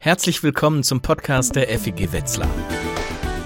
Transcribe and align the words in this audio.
Herzlich 0.00 0.44
willkommen 0.44 0.84
zum 0.84 1.00
Podcast 1.00 1.56
der 1.56 1.76
FEG 1.76 2.12
Wetzlar. 2.12 2.48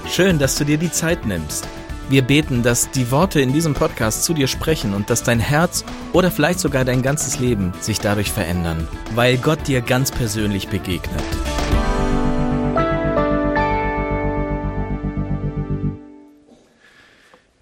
Schön, 0.07 0.39
dass 0.39 0.55
du 0.57 0.67
dir 0.67 0.77
die 0.77 0.93
Zeit 0.93 1.25
nimmst. 1.25 1.67
Wir 2.11 2.21
beten, 2.21 2.63
dass 2.63 2.91
die 2.91 3.11
Worte 3.11 3.41
in 3.41 3.55
diesem 3.55 3.73
Podcast 3.73 4.25
zu 4.25 4.35
dir 4.35 4.47
sprechen 4.47 4.93
und 4.93 5.09
dass 5.09 5.23
dein 5.23 5.41
Herz 5.41 5.83
oder 6.13 6.31
vielleicht 6.31 6.61
sogar 6.61 6.85
dein 6.85 7.01
ganzes 7.01 7.39
Leben 7.39 7.73
sich 7.81 8.01
dadurch 8.01 8.31
verändern, 8.31 8.87
weil 9.15 9.39
Gott 9.39 9.67
dir 9.67 9.81
ganz 9.81 10.11
persönlich 10.11 10.69
begegnet. 10.69 11.25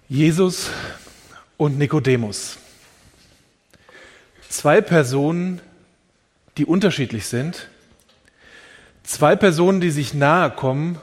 Jesus 0.09 0.69
und 1.55 1.77
Nikodemus. 1.77 2.57
Zwei 4.49 4.81
Personen, 4.81 5.61
die 6.57 6.65
unterschiedlich 6.65 7.27
sind, 7.27 7.69
zwei 9.11 9.35
Personen, 9.35 9.81
die 9.81 9.91
sich 9.91 10.13
nahe 10.13 10.49
kommen, 10.51 10.97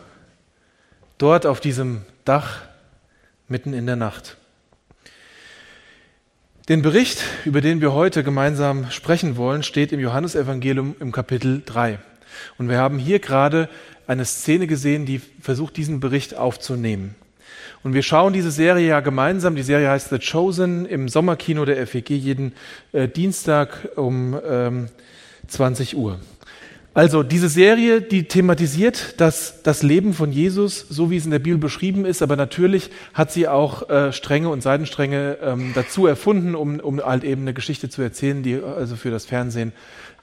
dort 1.18 1.44
auf 1.44 1.60
diesem 1.60 2.02
Dach 2.24 2.62
mitten 3.48 3.74
in 3.74 3.86
der 3.86 3.96
Nacht. 3.96 4.36
Den 6.68 6.82
Bericht, 6.82 7.22
über 7.44 7.60
den 7.60 7.80
wir 7.80 7.92
heute 7.92 8.24
gemeinsam 8.24 8.90
sprechen 8.90 9.36
wollen, 9.36 9.62
steht 9.62 9.92
im 9.92 10.00
Johannesevangelium 10.00 10.96
im 11.00 11.12
Kapitel 11.12 11.62
3. 11.64 11.98
Und 12.56 12.68
wir 12.68 12.78
haben 12.78 12.98
hier 12.98 13.18
gerade 13.18 13.68
eine 14.06 14.24
Szene 14.24 14.66
gesehen, 14.66 15.06
die 15.06 15.20
versucht, 15.40 15.76
diesen 15.76 16.00
Bericht 16.00 16.34
aufzunehmen. 16.34 17.14
Und 17.82 17.94
wir 17.94 18.02
schauen 18.02 18.32
diese 18.32 18.50
Serie 18.50 18.88
ja 18.88 19.00
gemeinsam. 19.00 19.54
Die 19.54 19.62
Serie 19.62 19.90
heißt 19.90 20.10
The 20.10 20.18
Chosen 20.18 20.86
im 20.86 21.08
Sommerkino 21.08 21.64
der 21.64 21.86
FEG 21.86 22.10
jeden 22.10 22.54
äh, 22.92 23.06
Dienstag 23.06 23.88
um 23.96 24.38
ähm, 24.46 24.88
20 25.46 25.96
Uhr. 25.96 26.18
Also 26.94 27.22
diese 27.22 27.48
Serie, 27.48 28.00
die 28.00 28.24
thematisiert 28.24 29.20
das, 29.20 29.62
das 29.62 29.82
Leben 29.82 30.14
von 30.14 30.32
Jesus, 30.32 30.84
so 30.88 31.10
wie 31.10 31.16
es 31.16 31.24
in 31.24 31.30
der 31.30 31.38
Bibel 31.38 31.58
beschrieben 31.58 32.04
ist, 32.04 32.22
aber 32.22 32.34
natürlich 32.34 32.90
hat 33.14 33.30
sie 33.30 33.46
auch 33.46 33.88
äh, 33.88 34.12
Stränge 34.12 34.48
und 34.48 34.62
Seitenstränge 34.62 35.38
ähm, 35.42 35.72
dazu 35.74 36.06
erfunden, 36.06 36.54
um, 36.54 36.80
um 36.80 37.00
halt 37.00 37.24
eben 37.24 37.42
eine 37.42 37.54
Geschichte 37.54 37.88
zu 37.88 38.02
erzählen, 38.02 38.42
die 38.42 38.60
also 38.60 38.96
für 38.96 39.10
das 39.10 39.26
Fernsehen 39.26 39.72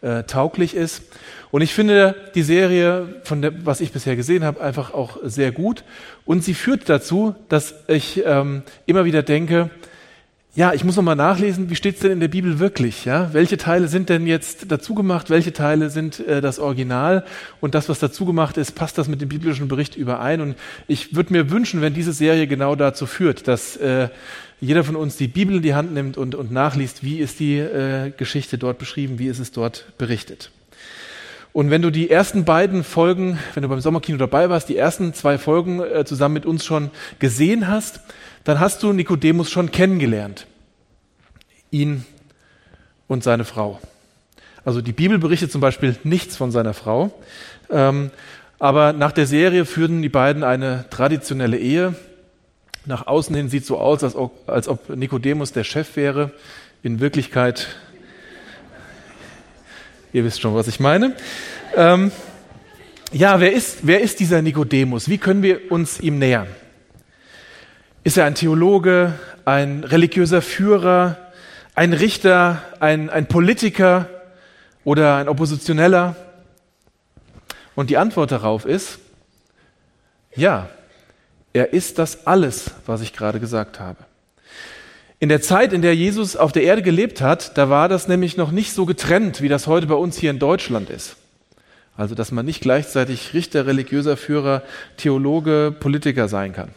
äh, 0.02 0.24
tauglich 0.24 0.76
ist. 0.76 1.04
Und 1.52 1.62
ich 1.62 1.74
finde 1.74 2.16
die 2.36 2.44
Serie, 2.44 3.22
von 3.24 3.42
der, 3.42 3.66
was 3.66 3.80
ich 3.80 3.94
bisher 3.94 4.18
gesehen 4.18 4.44
habe, 4.44 4.60
einfach 4.60 4.94
auch 4.94 5.18
sehr 5.24 5.52
gut. 5.52 5.84
Und 6.26 6.44
sie 6.44 6.54
führt 6.54 6.90
dazu, 6.90 7.36
dass 7.48 7.76
ich 7.88 8.22
ähm, 8.26 8.64
immer 8.86 9.06
wieder 9.06 9.24
denke, 9.24 9.70
ja, 10.56 10.74
ich 10.74 10.86
muss 10.86 10.96
nochmal 10.96 11.18
nachlesen, 11.18 11.70
wie 11.70 11.76
steht 11.76 11.96
es 11.96 12.02
denn 12.02 12.14
in 12.14 12.20
der 12.22 12.30
Bibel 12.30 12.60
wirklich? 12.60 13.04
Ja? 13.04 13.34
Welche 13.34 13.58
Teile 13.58 13.90
sind 13.90 14.08
denn 14.08 14.26
jetzt 14.26 14.72
dazu 14.72 14.96
gemacht? 14.96 15.30
Welche 15.30 15.52
Teile 15.52 15.90
sind 15.90 16.26
äh, 16.26 16.40
das 16.40 16.60
Original? 16.60 17.26
Und 17.60 17.76
das, 17.76 17.90
was 17.90 18.00
dazu 18.00 18.26
gemacht 18.26 18.56
ist, 18.56 18.72
passt 18.74 18.98
das 18.98 19.10
mit 19.10 19.20
dem 19.20 19.28
biblischen 19.28 19.68
Bericht 19.68 19.98
überein? 19.98 20.40
Und 20.40 20.56
ich 20.88 21.14
würde 21.14 21.34
mir 21.34 21.52
wünschen, 21.52 21.82
wenn 21.82 21.94
diese 21.94 22.14
Serie 22.14 22.48
genau 22.48 22.76
dazu 22.76 23.06
führt, 23.06 23.50
dass 23.50 23.76
äh, 23.76 24.08
jeder 24.62 24.86
von 24.86 24.96
uns 24.96 25.18
die 25.18 25.28
Bibel 25.28 25.58
in 25.58 25.62
die 25.62 25.76
Hand 25.76 25.94
nimmt 25.94 26.18
und, 26.18 26.36
und 26.36 26.52
nachliest, 26.52 27.04
wie 27.04 27.20
ist 27.20 27.42
die 27.42 27.58
äh, 27.58 28.12
Geschichte 28.16 28.58
dort 28.58 28.80
beschrieben, 28.80 29.20
wie 29.20 29.28
ist 29.28 29.40
es 29.40 29.52
dort 29.52 29.86
berichtet. 29.98 30.52
Und 31.56 31.70
wenn 31.70 31.82
du 31.82 31.90
die 31.90 32.10
ersten 32.10 32.44
beiden 32.44 32.84
Folgen, 32.84 33.40
wenn 33.54 33.64
du 33.64 33.70
beim 33.70 33.80
Sommerkino 33.80 34.18
dabei 34.18 34.50
warst, 34.50 34.68
die 34.68 34.76
ersten 34.76 35.14
zwei 35.14 35.38
Folgen 35.38 35.80
äh, 35.80 36.04
zusammen 36.04 36.34
mit 36.34 36.46
uns 36.46 36.66
schon 36.66 36.92
gesehen 37.20 37.70
hast, 37.70 38.02
dann 38.44 38.60
hast 38.60 38.84
du 38.84 38.92
Nikodemus 38.92 39.50
schon 39.50 39.72
kennengelernt. 39.72 40.48
Ihn 41.72 42.06
und 43.08 43.24
seine 43.24 43.46
Frau. 43.46 43.80
Also 44.66 44.82
die 44.82 44.92
Bibel 44.92 45.18
berichtet 45.18 45.50
zum 45.50 45.62
Beispiel 45.62 45.96
nichts 46.04 46.36
von 46.36 46.52
seiner 46.52 46.74
Frau. 46.74 47.18
Ähm, 47.70 48.12
aber 48.60 48.92
nach 48.92 49.14
der 49.14 49.26
Serie 49.26 49.64
führen 49.64 50.02
die 50.02 50.10
beiden 50.10 50.44
eine 50.44 50.84
traditionelle 50.90 51.58
Ehe. 51.58 51.96
Nach 52.84 53.08
außen 53.08 53.34
hin 53.34 53.48
sieht 53.48 53.66
so 53.66 53.78
aus, 53.78 54.04
als 54.04 54.18
ob, 54.18 54.50
als 54.50 54.68
ob 54.68 54.90
Nikodemus 54.90 55.54
der 55.54 55.64
Chef 55.64 55.96
wäre. 55.96 56.32
In 56.84 57.00
Wirklichkeit, 57.00 57.78
ihr 60.16 60.24
wisst 60.24 60.40
schon, 60.40 60.56
was 60.56 60.70
ich 60.70 60.80
meine. 60.80 61.14
Ähm, 61.76 62.10
ja, 63.12 63.42
wer 63.42 63.52
ist, 63.52 63.80
wer 63.82 64.00
ist 64.00 64.22
dieser 64.22 64.42
Nikodemus? 64.42 65.10
Wie 65.10 65.18
können 65.18 65.44
wir 65.44 65.72
uns 65.74 66.00
ihm 66.00 66.20
nähern? 66.20 66.48
Ist 68.06 68.18
er 68.18 68.24
ein 68.24 68.36
Theologe, 68.36 69.14
ein 69.44 69.84
religiöser 69.84 70.42
Führer, 70.42 71.18
ein 71.76 71.92
Richter, 71.92 72.62
ein, 72.80 73.10
ein 73.10 73.28
Politiker 73.28 74.10
oder 74.86 75.18
ein 75.18 75.28
Oppositioneller? 75.28 76.16
Und 77.76 77.90
die 77.90 77.98
Antwort 77.98 78.32
darauf 78.32 78.66
ist, 78.66 79.00
ja, 80.34 80.70
er 81.52 81.74
ist 81.74 82.00
das 82.00 82.26
alles, 82.26 82.72
was 82.86 83.02
ich 83.02 83.12
gerade 83.12 83.42
gesagt 83.42 83.82
habe. 83.82 83.98
In 85.20 85.30
der 85.30 85.42
Zeit, 85.42 85.74
in 85.74 85.82
der 85.82 85.96
Jesus 85.96 86.36
auf 86.36 86.52
der 86.52 86.64
Erde 86.64 86.82
gelebt 86.82 87.22
hat, 87.22 87.58
da 87.58 87.70
war 87.70 87.88
das 87.88 88.08
nämlich 88.08 88.38
noch 88.38 88.52
nicht 88.52 88.74
so 88.74 88.86
getrennt, 88.86 89.42
wie 89.42 89.48
das 89.48 89.68
heute 89.68 89.88
bei 89.88 89.96
uns 89.96 90.18
hier 90.18 90.30
in 90.30 90.40
Deutschland 90.40 90.90
ist. 90.90 91.16
Also, 91.96 92.16
dass 92.16 92.32
man 92.32 92.46
nicht 92.46 92.62
gleichzeitig 92.62 93.34
Richter, 93.34 93.66
religiöser 93.66 94.18
Führer, 94.18 94.64
Theologe, 94.98 95.74
Politiker 95.80 96.28
sein 96.28 96.52
kann 96.52 96.72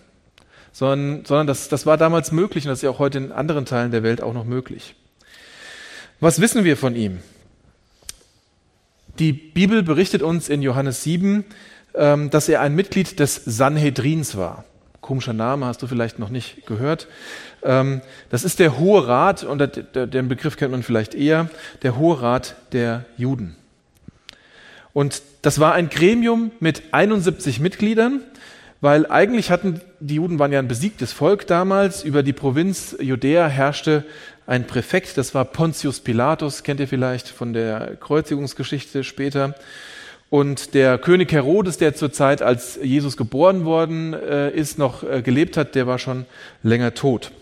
sondern, 0.79 1.25
sondern 1.25 1.49
das, 1.49 1.69
das 1.69 1.87
war 1.87 1.97
damals 1.97 2.31
möglich 2.31 2.65
und 2.65 2.71
das 2.71 2.79
ist 2.79 2.83
ja 2.83 2.91
auch 2.91 3.01
heute 3.01 3.19
in 3.19 3.33
anderen 3.33 3.67
Teilen 3.67 3.91
der 3.91 4.05
Welt 4.05 4.23
auch 4.23 4.33
noch 4.33 4.45
möglich. 4.45 4.95
Was 6.21 6.41
wissen 6.41 6.63
wir 6.63 6.77
von 6.77 6.95
ihm? 6.95 7.19
Die 9.19 9.33
Bibel 9.33 9.83
berichtet 9.83 10.23
uns 10.23 10.49
in 10.49 10.63
Johannes 10.63 11.03
7, 11.03 11.45
ähm, 11.95 12.31
dass 12.31 12.49
er 12.49 12.61
ein 12.61 12.77
Mitglied 12.77 13.19
des 13.19 13.35
Sanhedrins 13.45 14.37
war. 14.37 14.65
Komischer 15.01 15.33
Name, 15.33 15.67
hast 15.67 15.83
du 15.83 15.87
vielleicht 15.87 16.19
noch 16.19 16.29
nicht 16.29 16.67
gehört. 16.67 17.09
Ähm, 17.63 18.01
das 18.31 18.45
ist 18.45 18.59
der 18.59 18.79
Hohe 18.79 19.07
Rat, 19.07 19.45
und 19.45 19.61
den 19.95 20.29
Begriff 20.29 20.57
kennt 20.57 20.73
man 20.73 20.83
vielleicht 20.83 21.15
eher, 21.15 21.49
der 21.83 21.97
Hohe 21.97 22.21
Rat 22.21 22.57
der 22.73 23.05
Juden. 23.17 23.57
Und 24.93 25.23
das 25.43 25.61
war 25.61 25.75
ein 25.75 25.89
Gremium 25.89 26.51
mit 26.61 26.83
71 26.93 27.61
Mitgliedern, 27.61 28.21
weil 28.81 29.07
eigentlich 29.11 29.51
hatten 29.51 29.81
die 30.01 30.17
Juden 30.17 30.39
waren 30.39 30.53
ja 30.53 30.59
ein 30.59 30.69
besiegtes 30.69 31.13
Volk 31.13 31.47
damals. 31.47 32.05
Über 32.05 32.23
die 32.23 32.33
Provinz 32.33 32.97
Judäa 33.01 33.49
herrschte 33.49 34.05
ein 34.47 34.67
Präfekt, 34.67 35.19
das 35.19 35.35
war 35.35 35.45
Pontius 35.45 36.01
Pilatus, 36.01 36.63
kennt 36.63 36.81
ihr 36.81 36.89
vielleicht 36.89 37.29
von 37.29 37.53
der 37.53 37.97
Kreuzigungsgeschichte 37.97 39.05
später. 39.05 39.55
Und 40.31 40.75
der 40.75 40.99
König 40.99 41.33
Herodes, 41.33 41.79
der 41.79 41.95
zur 41.95 42.13
Zeit, 42.13 42.43
als 42.43 42.79
Jesus 42.83 43.17
geboren 43.17 43.65
worden 43.65 44.13
äh, 44.13 44.51
ist, 44.51 44.79
noch 44.79 45.03
äh, 45.03 45.23
gelebt 45.23 45.57
hat, 45.57 45.75
der 45.75 45.87
war 45.87 45.99
schon 45.99 46.27
länger 46.63 46.95
tot. 46.95 47.33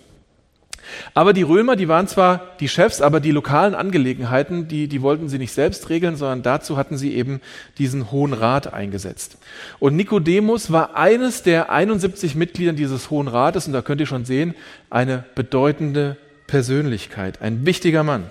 Aber 1.15 1.33
die 1.33 1.43
Römer, 1.43 1.77
die 1.77 1.89
waren 1.89 2.07
zwar 2.07 2.53
die 2.61 2.69
Chefs, 2.69 3.01
aber 3.01 3.21
die 3.21 3.33
lokalen 3.33 3.75
Angelegenheiten, 3.75 4.69
die, 4.69 4.89
die 4.89 5.03
wollten 5.03 5.29
sie 5.29 5.39
nicht 5.39 5.53
selbst 5.53 5.89
regeln, 5.89 6.17
sondern 6.17 6.43
dazu 6.43 6.77
hatten 6.77 6.97
sie 6.97 7.15
eben 7.15 7.41
diesen 7.79 8.13
Hohen 8.13 8.33
Rat 8.33 8.73
eingesetzt. 8.73 9.39
Und 9.79 9.97
Nikodemus 9.97 10.71
war 10.71 10.97
eines 10.97 11.43
der 11.43 11.71
71 11.71 12.35
Mitglieder 12.35 12.73
dieses 12.73 13.11
Hohen 13.11 13.29
Rates 13.29 13.67
und 13.67 13.73
da 13.73 13.83
könnt 13.83 14.01
ihr 14.01 14.07
schon 14.07 14.25
sehen, 14.25 14.55
eine 14.91 15.25
bedeutende 15.35 16.17
Persönlichkeit, 16.47 17.43
ein 17.43 17.67
wichtiger 17.67 18.05
Mann. 18.05 18.25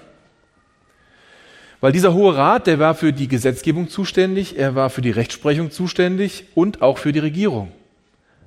Weil 1.81 1.91
dieser 1.91 2.13
Hohe 2.13 2.35
Rat, 2.35 2.67
der 2.67 2.79
war 2.79 2.95
für 2.95 3.13
die 3.13 3.27
Gesetzgebung 3.27 3.89
zuständig, 3.89 4.57
er 4.57 4.75
war 4.75 4.89
für 4.89 5.01
die 5.01 5.11
Rechtsprechung 5.11 5.71
zuständig 5.71 6.45
und 6.55 6.81
auch 6.81 6.97
für 6.97 7.11
die 7.11 7.19
Regierung. 7.19 7.71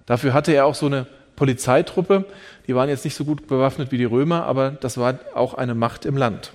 Dafür 0.07 0.33
hatte 0.33 0.53
er 0.53 0.65
auch 0.67 0.75
so 0.75 0.87
eine 0.87 1.07
Polizeitruppe. 1.37 2.25
Die 2.67 2.75
waren 2.75 2.89
jetzt 2.89 3.05
nicht 3.05 3.15
so 3.15 3.25
gut 3.25 3.47
bewaffnet 3.47 3.93
wie 3.93 3.99
die 3.99 4.05
Römer, 4.05 4.45
aber 4.45 4.71
das 4.71 4.99
war 4.99 5.19
auch 5.35 5.55
eine 5.55 5.75
Macht 5.75 6.05
im 6.05 6.17
Land. 6.17 6.53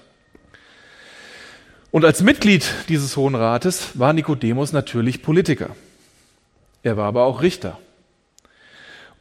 Und 1.91 2.05
als 2.05 2.23
Mitglied 2.23 2.65
dieses 2.89 3.15
Hohen 3.15 3.35
Rates 3.35 3.91
war 3.93 4.13
Nikodemus 4.13 4.73
natürlich 4.73 5.21
Politiker. 5.21 5.75
Er 6.81 6.97
war 6.97 7.05
aber 7.05 7.23
auch 7.23 7.41
Richter. 7.41 7.79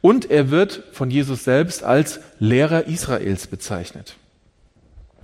Und 0.01 0.29
er 0.29 0.49
wird 0.49 0.83
von 0.91 1.09
Jesus 1.09 1.45
selbst 1.45 1.83
als 1.83 2.19
Lehrer 2.39 2.87
Israels 2.87 3.47
bezeichnet. 3.47 4.15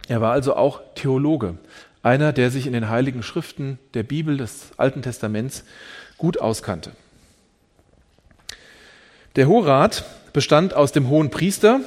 Er 0.07 0.21
war 0.21 0.31
also 0.31 0.55
auch 0.55 0.81
Theologe, 0.95 1.55
einer, 2.03 2.33
der 2.33 2.51
sich 2.51 2.67
in 2.67 2.73
den 2.73 2.89
heiligen 2.89 3.23
Schriften 3.23 3.79
der 3.93 4.03
Bibel 4.03 4.37
des 4.37 4.71
Alten 4.77 5.01
Testaments 5.01 5.63
gut 6.17 6.39
auskannte. 6.39 6.91
Der 9.35 9.47
Horat 9.47 10.05
bestand 10.33 10.73
aus 10.73 10.91
dem 10.91 11.09
hohen 11.09 11.29
Priester, 11.29 11.81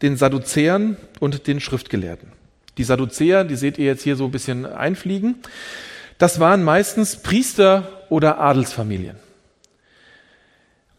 den 0.00 0.16
Sadduzäern 0.16 0.96
und 1.20 1.46
den 1.46 1.60
Schriftgelehrten. 1.60 2.32
Die 2.78 2.84
Sadduzäer, 2.84 3.44
die 3.44 3.56
seht 3.56 3.78
ihr 3.78 3.84
jetzt 3.84 4.02
hier 4.02 4.16
so 4.16 4.24
ein 4.24 4.30
bisschen 4.30 4.66
einfliegen, 4.66 5.36
das 6.18 6.40
waren 6.40 6.62
meistens 6.62 7.16
Priester 7.16 7.88
oder 8.08 8.38
Adelsfamilien. 8.40 9.16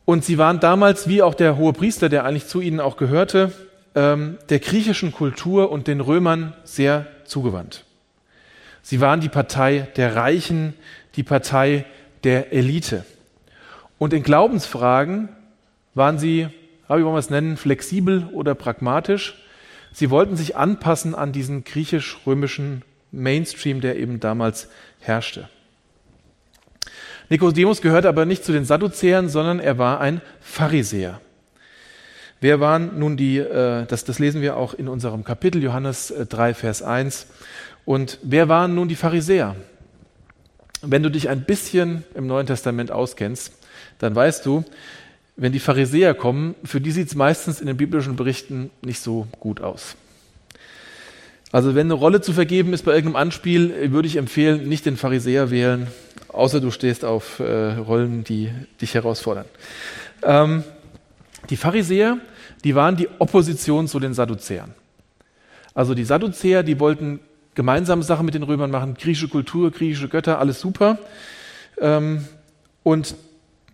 Und 0.05 0.25
sie 0.25 0.37
waren 0.37 0.59
damals, 0.59 1.07
wie 1.07 1.21
auch 1.21 1.33
der 1.33 1.57
hohe 1.57 1.73
Priester, 1.73 2.09
der 2.09 2.25
eigentlich 2.25 2.47
zu 2.47 2.59
ihnen 2.59 2.79
auch 2.79 2.97
gehörte, 2.97 3.53
ähm, 3.95 4.37
der 4.49 4.59
griechischen 4.59 5.11
Kultur 5.11 5.71
und 5.71 5.87
den 5.87 6.01
Römern 6.01 6.53
sehr 6.65 7.07
zugewandt. 7.25 7.85
Sie 8.83 9.01
waren 9.01 9.21
die 9.21 9.29
Partei 9.29 9.87
der 9.95 10.15
Reichen, 10.15 10.75
die 11.15 11.23
Partei 11.23 11.85
der 12.23 12.53
Elite. 12.53 13.05
Und 13.97 14.13
in 14.13 14.21
Glaubensfragen 14.21 15.29
waren 15.95 16.19
sie, 16.19 16.49
wie 16.87 16.89
wollen 16.89 17.05
wir 17.05 17.17
es 17.17 17.29
nennen, 17.29 17.57
flexibel 17.57 18.27
oder 18.33 18.53
pragmatisch. 18.53 19.41
Sie 19.93 20.09
wollten 20.09 20.35
sich 20.35 20.57
anpassen 20.57 21.15
an 21.15 21.31
diesen 21.31 21.63
griechisch-römischen 21.63 22.83
Mainstream, 23.11 23.79
der 23.79 23.97
eben 23.97 24.19
damals 24.19 24.67
herrschte. 24.99 25.47
Nikodemus 27.29 27.81
gehörte 27.81 28.09
aber 28.09 28.25
nicht 28.25 28.43
zu 28.43 28.51
den 28.51 28.65
Sadduzäern, 28.65 29.29
sondern 29.29 29.59
er 29.59 29.77
war 29.77 30.01
ein 30.01 30.21
Pharisäer. 30.41 31.21
Wer 32.41 32.59
waren 32.59 32.99
nun 32.99 33.15
die, 33.15 33.37
äh, 33.37 33.85
das, 33.85 34.03
das 34.03 34.19
lesen 34.19 34.41
wir 34.41 34.57
auch 34.57 34.73
in 34.73 34.89
unserem 34.89 35.23
Kapitel, 35.23 35.63
Johannes 35.63 36.13
3, 36.29 36.49
äh, 36.49 36.53
Vers 36.53 36.81
1. 36.81 37.27
Und 37.85 38.19
wer 38.21 38.49
waren 38.49 38.75
nun 38.75 38.87
die 38.87 38.95
Pharisäer? 38.95 39.55
Wenn 40.81 41.03
du 41.03 41.09
dich 41.09 41.29
ein 41.29 41.45
bisschen 41.45 42.03
im 42.13 42.27
Neuen 42.27 42.47
Testament 42.47 42.91
auskennst, 42.91 43.53
dann 43.99 44.15
weißt 44.15 44.45
du, 44.45 44.63
wenn 45.35 45.51
die 45.51 45.59
Pharisäer 45.59 46.13
kommen, 46.13 46.55
für 46.63 46.79
die 46.79 46.91
sieht 46.91 47.07
es 47.07 47.15
meistens 47.15 47.59
in 47.59 47.67
den 47.67 47.77
biblischen 47.77 48.15
Berichten 48.15 48.69
nicht 48.81 48.99
so 48.99 49.27
gut 49.39 49.61
aus. 49.61 49.95
Also 51.51 51.75
wenn 51.75 51.87
eine 51.87 51.93
Rolle 51.93 52.21
zu 52.21 52.33
vergeben 52.33 52.73
ist 52.73 52.83
bei 52.83 52.93
irgendeinem 52.93 53.27
Anspiel, 53.27 53.91
würde 53.91 54.07
ich 54.07 54.17
empfehlen, 54.17 54.67
nicht 54.67 54.85
den 54.85 54.97
Pharisäer 54.97 55.51
wählen, 55.51 55.87
außer 56.29 56.59
du 56.59 56.71
stehst 56.71 57.05
auf 57.05 57.39
äh, 57.39 57.73
Rollen, 57.73 58.23
die 58.23 58.49
dich 58.81 58.95
herausfordern. 58.95 59.45
Ähm, 60.23 60.63
die 61.49 61.57
Pharisäer, 61.57 62.17
die 62.63 62.75
waren 62.75 62.95
die 62.95 63.07
Opposition 63.19 63.87
zu 63.87 63.99
den 63.99 64.13
Sadduzäern. 64.13 64.73
Also 65.75 65.93
die 65.93 66.05
Sadduzäer, 66.05 66.63
die 66.63 66.79
wollten 66.79 67.19
gemeinsame 67.55 68.03
Sachen 68.03 68.25
mit 68.25 68.35
den 68.35 68.43
Römern 68.43 68.71
machen, 68.71 68.95
griechische 68.95 69.27
Kultur, 69.27 69.71
griechische 69.71 70.09
Götter, 70.09 70.39
alles 70.39 70.59
super. 70.59 70.97
Ähm, 71.79 72.25
und 72.83 73.15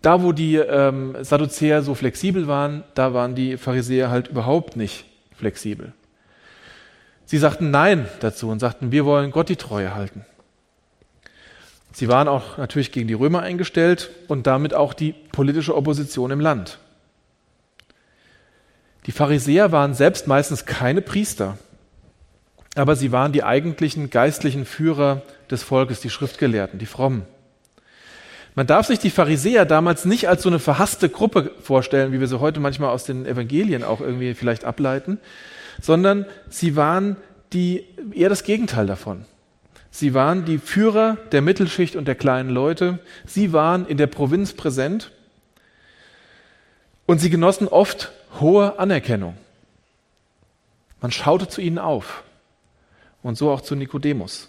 da, 0.02 0.22
wo 0.22 0.32
die 0.32 0.56
ähm, 0.56 1.16
Sadduzäer 1.20 1.82
so 1.82 1.94
flexibel 1.94 2.46
waren, 2.46 2.84
da 2.94 3.12
waren 3.12 3.34
die 3.34 3.56
Pharisäer 3.56 4.10
halt 4.10 4.28
überhaupt 4.28 4.76
nicht 4.76 5.04
flexibel. 5.34 5.92
Sie 7.26 7.38
sagten 7.38 7.70
Nein 7.70 8.08
dazu 8.20 8.48
und 8.48 8.58
sagten, 8.60 8.92
wir 8.92 9.04
wollen 9.04 9.30
Gott 9.30 9.48
die 9.48 9.56
Treue 9.56 9.94
halten. 9.94 10.24
Sie 11.92 12.08
waren 12.08 12.28
auch 12.28 12.56
natürlich 12.56 12.92
gegen 12.92 13.08
die 13.08 13.14
Römer 13.14 13.40
eingestellt 13.40 14.10
und 14.28 14.46
damit 14.46 14.74
auch 14.74 14.94
die 14.94 15.12
politische 15.12 15.76
Opposition 15.76 16.30
im 16.30 16.40
Land. 16.40 16.78
Die 19.06 19.12
Pharisäer 19.12 19.72
waren 19.72 19.94
selbst 19.94 20.26
meistens 20.26 20.66
keine 20.66 21.02
Priester, 21.02 21.58
aber 22.74 22.96
sie 22.96 23.12
waren 23.12 23.32
die 23.32 23.42
eigentlichen 23.42 24.10
geistlichen 24.10 24.64
Führer 24.64 25.22
des 25.50 25.62
Volkes, 25.62 26.00
die 26.00 26.10
Schriftgelehrten, 26.10 26.78
die 26.78 26.86
Frommen. 26.86 27.22
Man 28.54 28.66
darf 28.66 28.86
sich 28.86 28.98
die 28.98 29.10
Pharisäer 29.10 29.64
damals 29.64 30.04
nicht 30.04 30.28
als 30.28 30.42
so 30.42 30.48
eine 30.48 30.58
verhasste 30.58 31.08
Gruppe 31.08 31.52
vorstellen, 31.62 32.12
wie 32.12 32.20
wir 32.20 32.26
sie 32.26 32.40
heute 32.40 32.60
manchmal 32.60 32.90
aus 32.90 33.04
den 33.04 33.26
Evangelien 33.26 33.84
auch 33.84 34.00
irgendwie 34.00 34.34
vielleicht 34.34 34.64
ableiten, 34.64 35.18
sondern 35.80 36.26
sie 36.48 36.76
waren 36.76 37.16
die, 37.52 37.84
eher 38.12 38.28
das 38.28 38.44
Gegenteil 38.44 38.86
davon. 38.86 39.24
Sie 39.90 40.14
waren 40.14 40.44
die 40.44 40.58
Führer 40.58 41.16
der 41.32 41.42
Mittelschicht 41.42 41.96
und 41.96 42.06
der 42.06 42.14
kleinen 42.14 42.50
Leute. 42.50 43.00
Sie 43.26 43.52
waren 43.52 43.86
in 43.86 43.96
der 43.96 44.06
Provinz 44.06 44.52
präsent 44.52 45.10
und 47.06 47.18
sie 47.18 47.30
genossen 47.30 47.66
oft 47.66 48.12
hohe 48.38 48.78
Anerkennung. 48.78 49.36
Man 51.00 51.10
schaute 51.10 51.48
zu 51.48 51.60
ihnen 51.60 51.78
auf 51.78 52.22
und 53.22 53.36
so 53.36 53.50
auch 53.50 53.60
zu 53.60 53.74
Nikodemus. 53.74 54.48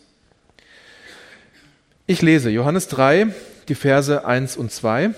Ich 2.08 2.22
lese 2.22 2.50
Johannes 2.50 2.88
3, 2.90 3.28
die 3.68 3.76
Verse 3.76 4.26
1 4.26 4.58
und 4.58 4.72
2. 4.72 5.12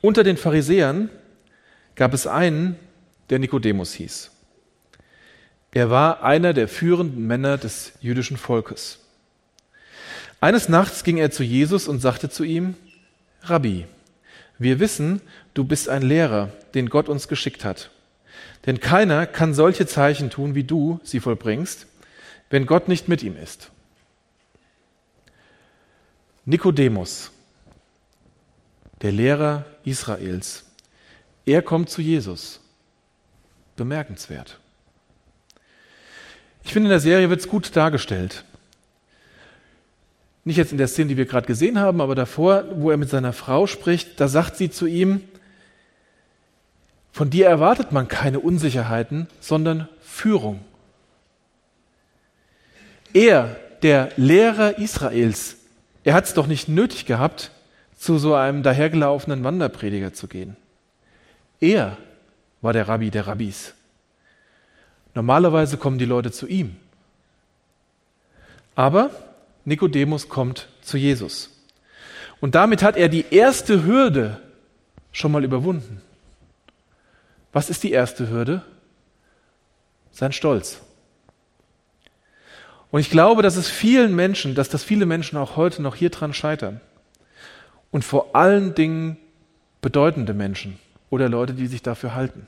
Unter 0.00 0.24
den 0.24 0.36
Pharisäern 0.36 1.10
gab 1.94 2.14
es 2.14 2.26
einen, 2.26 2.76
der 3.28 3.38
Nikodemus 3.38 3.92
hieß. 3.92 4.30
Er 5.72 5.90
war 5.90 6.22
einer 6.22 6.52
der 6.52 6.68
führenden 6.68 7.26
Männer 7.26 7.58
des 7.58 7.92
jüdischen 8.00 8.36
Volkes. 8.36 8.98
Eines 10.40 10.68
Nachts 10.68 11.04
ging 11.04 11.18
er 11.18 11.30
zu 11.30 11.44
Jesus 11.44 11.86
und 11.86 12.00
sagte 12.00 12.30
zu 12.30 12.44
ihm, 12.44 12.74
Rabbi, 13.42 13.86
wir 14.58 14.80
wissen, 14.80 15.20
du 15.54 15.64
bist 15.64 15.88
ein 15.88 16.02
Lehrer, 16.02 16.50
den 16.74 16.88
Gott 16.88 17.08
uns 17.08 17.28
geschickt 17.28 17.64
hat. 17.64 17.90
Denn 18.66 18.80
keiner 18.80 19.26
kann 19.26 19.54
solche 19.54 19.86
Zeichen 19.86 20.30
tun, 20.30 20.54
wie 20.54 20.64
du 20.64 20.98
sie 21.02 21.20
vollbringst, 21.20 21.86
wenn 22.50 22.66
Gott 22.66 22.88
nicht 22.88 23.08
mit 23.08 23.22
ihm 23.22 23.36
ist. 23.36 23.70
Nikodemus, 26.44 27.30
der 29.02 29.12
Lehrer 29.12 29.64
Israels, 29.84 30.64
er 31.46 31.62
kommt 31.62 31.88
zu 31.88 32.02
Jesus. 32.02 32.60
Bemerkenswert. 33.76 34.58
Ich 36.64 36.72
finde, 36.72 36.88
in 36.88 36.90
der 36.90 37.00
Serie 37.00 37.30
wird 37.30 37.40
es 37.40 37.48
gut 37.48 37.74
dargestellt. 37.74 38.44
Nicht 40.44 40.56
jetzt 40.56 40.72
in 40.72 40.78
der 40.78 40.88
Szene, 40.88 41.08
die 41.08 41.16
wir 41.16 41.24
gerade 41.24 41.46
gesehen 41.46 41.78
haben, 41.78 42.00
aber 42.00 42.14
davor, 42.14 42.64
wo 42.74 42.90
er 42.90 42.96
mit 42.96 43.08
seiner 43.08 43.32
Frau 43.32 43.66
spricht, 43.66 44.20
da 44.20 44.28
sagt 44.28 44.56
sie 44.56 44.70
zu 44.70 44.86
ihm, 44.86 45.22
von 47.12 47.30
dir 47.30 47.46
erwartet 47.46 47.92
man 47.92 48.08
keine 48.08 48.40
Unsicherheiten, 48.40 49.28
sondern 49.40 49.88
Führung. 50.00 50.60
Er, 53.12 53.56
der 53.82 54.10
Lehrer 54.16 54.78
Israels, 54.78 55.56
er 56.04 56.14
hat 56.14 56.24
es 56.24 56.34
doch 56.34 56.46
nicht 56.46 56.68
nötig 56.68 57.06
gehabt, 57.06 57.50
zu 57.98 58.18
so 58.18 58.34
einem 58.34 58.62
dahergelaufenen 58.62 59.44
Wanderprediger 59.44 60.14
zu 60.14 60.26
gehen. 60.26 60.56
Er 61.60 61.98
war 62.62 62.72
der 62.72 62.88
Rabbi 62.88 63.10
der 63.10 63.26
Rabbis. 63.26 63.74
Normalerweise 65.14 65.76
kommen 65.76 65.98
die 65.98 66.06
Leute 66.06 66.30
zu 66.30 66.46
ihm. 66.46 66.76
Aber 68.74 69.10
Nikodemus 69.64 70.28
kommt 70.28 70.68
zu 70.80 70.96
Jesus. 70.96 71.50
Und 72.40 72.54
damit 72.54 72.82
hat 72.82 72.96
er 72.96 73.08
die 73.08 73.26
erste 73.30 73.84
Hürde 73.84 74.40
schon 75.12 75.32
mal 75.32 75.44
überwunden. 75.44 76.00
Was 77.52 77.68
ist 77.68 77.82
die 77.82 77.92
erste 77.92 78.30
Hürde? 78.30 78.62
Sein 80.12 80.32
Stolz. 80.32 80.80
Und 82.90 83.00
ich 83.00 83.10
glaube, 83.10 83.42
dass 83.42 83.56
es 83.56 83.68
vielen 83.68 84.14
Menschen, 84.16 84.54
dass 84.54 84.68
das 84.68 84.82
viele 84.82 85.06
Menschen 85.06 85.36
auch 85.36 85.56
heute 85.56 85.82
noch 85.82 85.94
hier 85.94 86.10
dran 86.10 86.34
scheitern. 86.34 86.80
Und 87.90 88.04
vor 88.04 88.34
allen 88.34 88.74
Dingen 88.74 89.16
bedeutende 89.80 90.34
Menschen 90.34 90.78
oder 91.08 91.28
Leute, 91.28 91.54
die 91.54 91.66
sich 91.66 91.82
dafür 91.82 92.14
halten. 92.14 92.46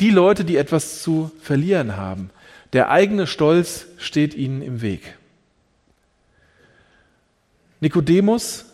Die 0.00 0.10
Leute, 0.10 0.44
die 0.44 0.56
etwas 0.56 1.02
zu 1.02 1.30
verlieren 1.40 1.96
haben. 1.96 2.30
Der 2.72 2.90
eigene 2.90 3.26
Stolz 3.26 3.86
steht 3.98 4.34
ihnen 4.34 4.62
im 4.62 4.80
Weg. 4.80 5.16
Nikodemus 7.80 8.66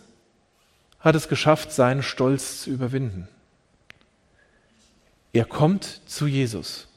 hat 1.01 1.15
es 1.15 1.29
geschafft, 1.29 1.73
seinen 1.73 2.03
Stolz 2.03 2.63
zu 2.63 2.71
überwinden. 2.71 3.29
Er 5.33 5.45
kommt 5.45 6.01
zu 6.07 6.27
Jesus. 6.27 6.89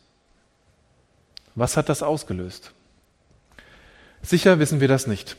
Was 1.56 1.76
hat 1.76 1.90
das 1.90 2.04
ausgelöst? 2.04 2.72
Sicher 4.22 4.60
wissen 4.60 4.80
wir 4.80 4.88
das 4.88 5.08
nicht. 5.08 5.38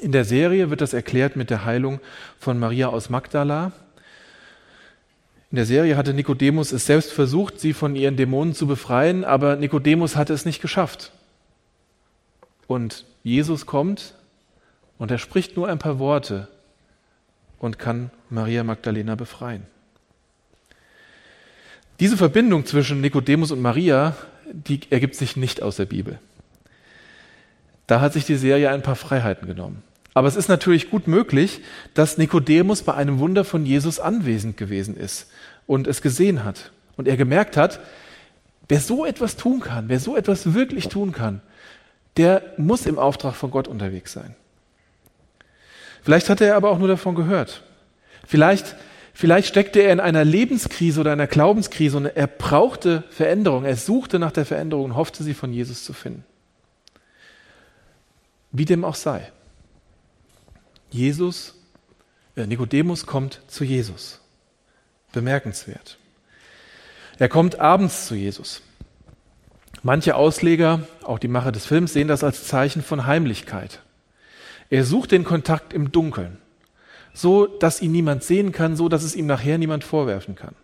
In 0.00 0.12
der 0.12 0.24
Serie 0.24 0.70
wird 0.70 0.80
das 0.80 0.92
erklärt 0.92 1.36
mit 1.36 1.50
der 1.50 1.64
Heilung 1.64 2.00
von 2.38 2.58
Maria 2.58 2.88
aus 2.88 3.10
Magdala. 3.10 3.72
In 5.50 5.56
der 5.56 5.66
Serie 5.66 5.96
hatte 5.96 6.14
Nikodemus 6.14 6.72
es 6.72 6.86
selbst 6.86 7.12
versucht, 7.12 7.58
sie 7.58 7.72
von 7.72 7.96
ihren 7.96 8.16
Dämonen 8.16 8.54
zu 8.54 8.66
befreien, 8.66 9.24
aber 9.24 9.56
Nikodemus 9.56 10.14
hatte 10.14 10.34
es 10.34 10.44
nicht 10.44 10.60
geschafft. 10.60 11.12
Und 12.66 13.06
Jesus 13.24 13.66
kommt 13.66 14.14
und 14.98 15.10
er 15.10 15.18
spricht 15.18 15.56
nur 15.56 15.68
ein 15.68 15.78
paar 15.78 15.98
Worte 15.98 16.48
und 17.58 17.78
kann 17.78 18.10
Maria 18.30 18.62
Magdalena 18.62 19.14
befreien. 19.14 19.66
Diese 21.98 22.16
Verbindung 22.16 22.66
zwischen 22.66 23.00
Nikodemus 23.00 23.50
und 23.50 23.60
Maria, 23.60 24.16
die 24.52 24.80
ergibt 24.90 25.16
sich 25.16 25.36
nicht 25.36 25.62
aus 25.62 25.76
der 25.76 25.86
Bibel. 25.86 26.20
Da 27.88 28.00
hat 28.00 28.12
sich 28.12 28.26
die 28.26 28.36
Serie 28.36 28.70
ein 28.70 28.82
paar 28.82 28.96
Freiheiten 28.96 29.48
genommen. 29.48 29.82
Aber 30.14 30.28
es 30.28 30.36
ist 30.36 30.48
natürlich 30.48 30.90
gut 30.90 31.08
möglich, 31.08 31.62
dass 31.94 32.18
Nikodemus 32.18 32.82
bei 32.82 32.94
einem 32.94 33.18
Wunder 33.18 33.44
von 33.44 33.64
Jesus 33.64 33.98
anwesend 33.98 34.56
gewesen 34.56 34.96
ist 34.96 35.30
und 35.66 35.86
es 35.86 36.02
gesehen 36.02 36.44
hat 36.44 36.70
und 36.96 37.08
er 37.08 37.16
gemerkt 37.16 37.56
hat, 37.56 37.80
wer 38.68 38.80
so 38.80 39.06
etwas 39.06 39.36
tun 39.36 39.60
kann, 39.60 39.88
wer 39.88 40.00
so 40.00 40.16
etwas 40.16 40.54
wirklich 40.54 40.88
tun 40.88 41.12
kann, 41.12 41.40
der 42.18 42.42
muss 42.58 42.84
im 42.84 42.98
Auftrag 42.98 43.34
von 43.34 43.50
Gott 43.50 43.68
unterwegs 43.68 44.12
sein. 44.12 44.36
Vielleicht 46.02 46.28
hatte 46.28 46.44
er 46.44 46.56
aber 46.56 46.70
auch 46.70 46.78
nur 46.78 46.88
davon 46.88 47.14
gehört. 47.14 47.62
Vielleicht, 48.26 48.76
vielleicht 49.14 49.48
steckte 49.48 49.80
er 49.80 49.92
in 49.92 50.00
einer 50.00 50.24
Lebenskrise 50.24 51.00
oder 51.00 51.12
einer 51.12 51.26
Glaubenskrise 51.26 51.96
und 51.96 52.06
er 52.06 52.26
brauchte 52.26 53.04
Veränderung. 53.08 53.64
Er 53.64 53.76
suchte 53.76 54.18
nach 54.18 54.32
der 54.32 54.44
Veränderung 54.44 54.86
und 54.86 54.96
hoffte, 54.96 55.22
sie 55.22 55.34
von 55.34 55.52
Jesus 55.52 55.84
zu 55.84 55.94
finden. 55.94 56.24
Wie 58.52 58.64
dem 58.64 58.84
auch 58.84 58.94
sei. 58.94 59.30
Jesus 60.90 61.54
äh, 62.36 62.46
Nikodemus 62.46 63.06
kommt 63.06 63.40
zu 63.48 63.64
Jesus. 63.64 64.20
Bemerkenswert. 65.12 65.98
Er 67.18 67.28
kommt 67.28 67.58
abends 67.58 68.06
zu 68.06 68.14
Jesus. 68.14 68.62
Manche 69.82 70.14
Ausleger, 70.14 70.82
auch 71.02 71.18
die 71.18 71.28
Macher 71.28 71.52
des 71.52 71.66
Films, 71.66 71.92
sehen 71.92 72.08
das 72.08 72.24
als 72.24 72.44
Zeichen 72.44 72.82
von 72.82 73.06
Heimlichkeit. 73.06 73.80
Er 74.70 74.84
sucht 74.84 75.12
den 75.12 75.24
Kontakt 75.24 75.72
im 75.72 75.92
Dunkeln, 75.92 76.38
so 77.14 77.46
dass 77.46 77.80
ihn 77.80 77.92
niemand 77.92 78.22
sehen 78.22 78.52
kann, 78.52 78.76
so 78.76 78.88
dass 78.88 79.02
es 79.02 79.16
ihm 79.16 79.26
nachher 79.26 79.58
niemand 79.58 79.84
vorwerfen 79.84 80.34
kann. 80.34 80.54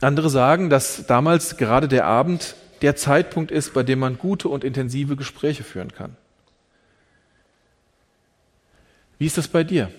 Andere 0.00 0.30
sagen, 0.30 0.70
dass 0.70 1.06
damals 1.06 1.56
gerade 1.56 1.88
der 1.88 2.06
Abend 2.06 2.54
der 2.82 2.96
Zeitpunkt 2.96 3.50
ist, 3.50 3.74
bei 3.74 3.82
dem 3.82 3.98
man 3.98 4.18
gute 4.18 4.48
und 4.48 4.64
intensive 4.64 5.16
Gespräche 5.16 5.64
führen 5.64 5.92
kann. 5.92 6.16
Wie 9.18 9.26
ist 9.26 9.38
das 9.38 9.48
bei 9.48 9.64
dir? 9.64 9.90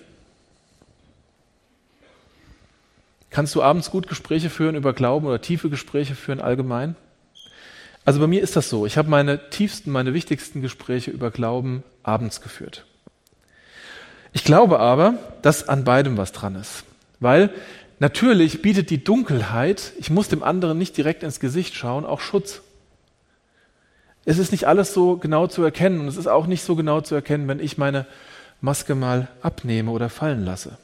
Kannst 3.30 3.54
du 3.54 3.62
abends 3.62 3.90
gut 3.90 4.08
Gespräche 4.08 4.50
führen 4.50 4.74
über 4.74 4.92
Glauben 4.92 5.26
oder 5.26 5.40
tiefe 5.40 5.70
Gespräche 5.70 6.14
führen 6.14 6.40
allgemein? 6.40 6.96
Also 8.04 8.20
bei 8.20 8.26
mir 8.26 8.42
ist 8.42 8.56
das 8.56 8.70
so. 8.70 8.86
Ich 8.86 8.96
habe 8.96 9.10
meine 9.10 9.50
tiefsten, 9.50 9.90
meine 9.90 10.14
wichtigsten 10.14 10.62
Gespräche 10.62 11.10
über 11.10 11.30
Glauben 11.30 11.82
abends 12.02 12.40
geführt. 12.40 12.86
Ich 14.32 14.44
glaube 14.44 14.78
aber, 14.80 15.18
dass 15.42 15.68
an 15.68 15.84
beidem 15.84 16.16
was 16.16 16.32
dran 16.32 16.54
ist. 16.54 16.84
Weil 17.20 17.50
natürlich 17.98 18.62
bietet 18.62 18.90
die 18.90 19.04
Dunkelheit, 19.04 19.92
ich 19.98 20.10
muss 20.10 20.28
dem 20.28 20.42
anderen 20.42 20.78
nicht 20.78 20.96
direkt 20.96 21.22
ins 21.22 21.40
Gesicht 21.40 21.74
schauen, 21.74 22.06
auch 22.06 22.20
Schutz. 22.20 22.62
Es 24.24 24.38
ist 24.38 24.52
nicht 24.52 24.66
alles 24.66 24.92
so 24.92 25.16
genau 25.16 25.46
zu 25.46 25.62
erkennen 25.62 26.00
und 26.00 26.08
es 26.08 26.16
ist 26.16 26.26
auch 26.26 26.46
nicht 26.46 26.62
so 26.62 26.76
genau 26.76 27.00
zu 27.00 27.14
erkennen, 27.14 27.48
wenn 27.48 27.60
ich 27.60 27.78
meine 27.78 28.06
Maske 28.60 28.94
mal 28.94 29.28
abnehme 29.42 29.90
oder 29.90 30.08
fallen 30.08 30.44
lasse. 30.44 30.76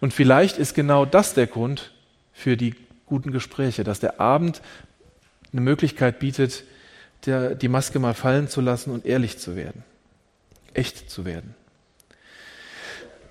Und 0.00 0.14
vielleicht 0.14 0.58
ist 0.58 0.74
genau 0.74 1.04
das 1.04 1.34
der 1.34 1.46
Grund 1.46 1.92
für 2.32 2.56
die 2.56 2.74
guten 3.06 3.32
Gespräche, 3.32 3.84
dass 3.84 4.00
der 4.00 4.20
Abend 4.20 4.62
eine 5.52 5.60
Möglichkeit 5.60 6.18
bietet, 6.18 6.64
der, 7.26 7.54
die 7.54 7.68
Maske 7.68 7.98
mal 7.98 8.14
fallen 8.14 8.48
zu 8.48 8.60
lassen 8.60 8.90
und 8.90 9.04
ehrlich 9.04 9.38
zu 9.38 9.56
werden, 9.56 9.84
echt 10.72 11.10
zu 11.10 11.24
werden. 11.24 11.54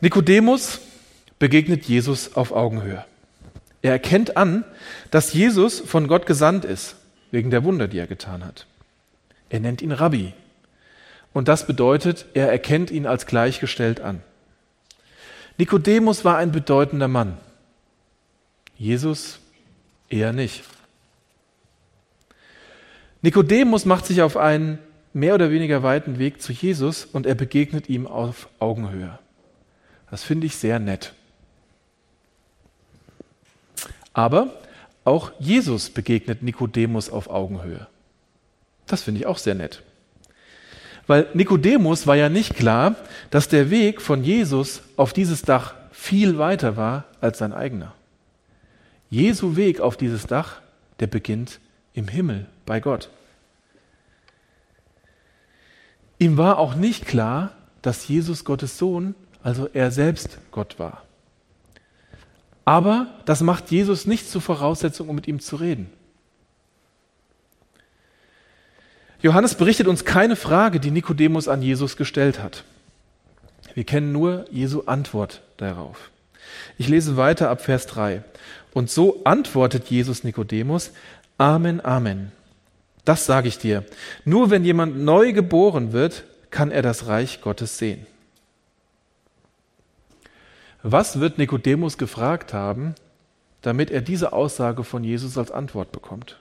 Nikodemus 0.01 0.79
begegnet 1.39 1.85
Jesus 1.85 2.35
auf 2.35 2.51
Augenhöhe. 2.51 3.03
Er 3.81 3.93
erkennt 3.93 4.37
an, 4.37 4.65
dass 5.09 5.33
Jesus 5.33 5.79
von 5.79 6.07
Gott 6.07 6.25
gesandt 6.25 6.65
ist, 6.65 6.95
wegen 7.31 7.49
der 7.49 7.63
Wunder, 7.63 7.87
die 7.87 7.97
er 7.97 8.07
getan 8.07 8.45
hat. 8.45 8.65
Er 9.49 9.59
nennt 9.59 9.81
ihn 9.81 9.91
Rabbi. 9.91 10.33
Und 11.33 11.47
das 11.47 11.67
bedeutet, 11.67 12.25
er 12.33 12.51
erkennt 12.51 12.91
ihn 12.91 13.05
als 13.05 13.25
gleichgestellt 13.25 14.01
an. 14.01 14.21
Nikodemus 15.57 16.23
war 16.23 16.37
ein 16.37 16.51
bedeutender 16.51 17.07
Mann. 17.07 17.37
Jesus 18.77 19.39
eher 20.07 20.33
nicht. 20.33 20.63
Nikodemus 23.21 23.85
macht 23.85 24.05
sich 24.05 24.21
auf 24.21 24.37
einen 24.37 24.79
mehr 25.13 25.35
oder 25.35 25.51
weniger 25.51 25.83
weiten 25.83 26.19
Weg 26.19 26.41
zu 26.41 26.53
Jesus 26.53 27.05
und 27.05 27.25
er 27.25 27.35
begegnet 27.35 27.89
ihm 27.89 28.07
auf 28.07 28.47
Augenhöhe. 28.59 29.19
Das 30.09 30.23
finde 30.23 30.47
ich 30.47 30.55
sehr 30.55 30.79
nett. 30.79 31.13
Aber 34.13 34.53
auch 35.03 35.31
Jesus 35.39 35.89
begegnet 35.89 36.41
Nikodemus 36.41 37.09
auf 37.09 37.29
Augenhöhe. 37.29 37.87
Das 38.89 39.03
finde 39.03 39.21
ich 39.21 39.27
auch 39.27 39.37
sehr 39.37 39.55
nett. 39.55 39.83
Weil 41.07 41.27
Nikodemus 41.33 42.07
war 42.07 42.15
ja 42.15 42.27
nicht 42.27 42.55
klar, 42.55 42.95
dass 43.29 43.47
der 43.47 43.69
Weg 43.69 44.01
von 44.01 44.23
Jesus 44.23 44.81
auf 44.97 45.13
dieses 45.13 45.43
Dach 45.43 45.75
viel 45.91 46.37
weiter 46.37 46.75
war 46.75 47.05
als 47.21 47.37
sein 47.37 47.53
eigener. 47.53 47.93
Jesu 49.09 49.55
Weg 49.55 49.79
auf 49.79 49.95
dieses 49.95 50.27
Dach, 50.27 50.61
der 50.99 51.07
beginnt 51.07 51.59
im 51.93 52.07
Himmel 52.07 52.47
bei 52.65 52.79
Gott. 52.79 53.09
Ihm 56.17 56.37
war 56.37 56.57
auch 56.57 56.75
nicht 56.75 57.05
klar, 57.05 57.53
dass 57.81 58.07
Jesus 58.07 58.43
Gottes 58.43 58.77
Sohn, 58.77 59.15
also 59.41 59.69
er 59.73 59.91
selbst 59.91 60.37
Gott 60.51 60.79
war. 60.79 61.03
Aber 62.65 63.07
das 63.25 63.41
macht 63.41 63.71
Jesus 63.71 64.05
nicht 64.05 64.29
zur 64.29 64.41
Voraussetzung, 64.41 65.09
um 65.09 65.15
mit 65.15 65.27
ihm 65.27 65.39
zu 65.39 65.55
reden. 65.55 65.91
Johannes 69.21 69.55
berichtet 69.55 69.87
uns 69.87 70.05
keine 70.05 70.35
Frage, 70.35 70.79
die 70.79 70.91
Nikodemus 70.91 71.47
an 71.47 71.61
Jesus 71.61 71.97
gestellt 71.97 72.41
hat. 72.41 72.63
Wir 73.73 73.83
kennen 73.83 74.11
nur 74.11 74.45
Jesu 74.49 74.83
Antwort 74.85 75.41
darauf. 75.57 76.09
Ich 76.77 76.87
lese 76.87 77.17
weiter 77.17 77.49
ab 77.49 77.61
Vers 77.61 77.85
3. 77.87 78.23
Und 78.73 78.89
so 78.89 79.21
antwortet 79.25 79.87
Jesus 79.89 80.23
Nikodemus, 80.23 80.91
Amen, 81.37 81.83
Amen. 81.83 82.31
Das 83.05 83.25
sage 83.25 83.47
ich 83.47 83.57
dir. 83.57 83.83
Nur 84.25 84.49
wenn 84.51 84.63
jemand 84.63 84.97
neu 84.99 85.33
geboren 85.33 85.93
wird, 85.93 86.23
kann 86.51 86.71
er 86.71 86.81
das 86.81 87.07
Reich 87.07 87.41
Gottes 87.41 87.77
sehen. 87.77 88.05
Was 90.81 91.19
wird 91.19 91.37
Nikodemus 91.37 91.97
gefragt 91.97 92.53
haben, 92.53 92.95
damit 93.61 93.91
er 93.91 94.01
diese 94.01 94.31
Aussage 94.31 94.83
von 94.83 95.03
Jesus 95.03 95.37
als 95.37 95.51
Antwort 95.51 95.91
bekommt? 95.91 96.37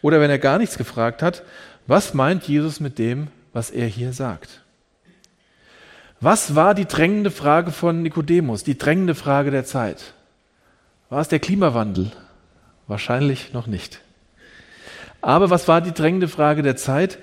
Oder 0.00 0.20
wenn 0.20 0.30
er 0.30 0.38
gar 0.38 0.58
nichts 0.58 0.78
gefragt 0.78 1.22
hat, 1.22 1.42
was 1.86 2.14
meint 2.14 2.44
Jesus 2.44 2.80
mit 2.80 2.98
dem, 2.98 3.28
was 3.52 3.70
er 3.70 3.86
hier 3.86 4.12
sagt? 4.12 4.60
Was 6.20 6.54
war 6.54 6.74
die 6.74 6.86
drängende 6.86 7.30
Frage 7.30 7.72
von 7.72 8.02
Nikodemus, 8.02 8.62
die 8.62 8.78
drängende 8.78 9.14
Frage 9.14 9.50
der 9.50 9.64
Zeit? 9.64 10.14
War 11.10 11.20
es 11.20 11.28
der 11.28 11.40
Klimawandel? 11.40 12.12
Wahrscheinlich 12.86 13.52
noch 13.52 13.66
nicht. 13.66 14.00
Aber 15.20 15.50
was 15.50 15.66
war 15.66 15.80
die 15.80 15.92
drängende 15.92 16.28
Frage 16.28 16.62
der 16.62 16.76
Zeit? 16.76 17.18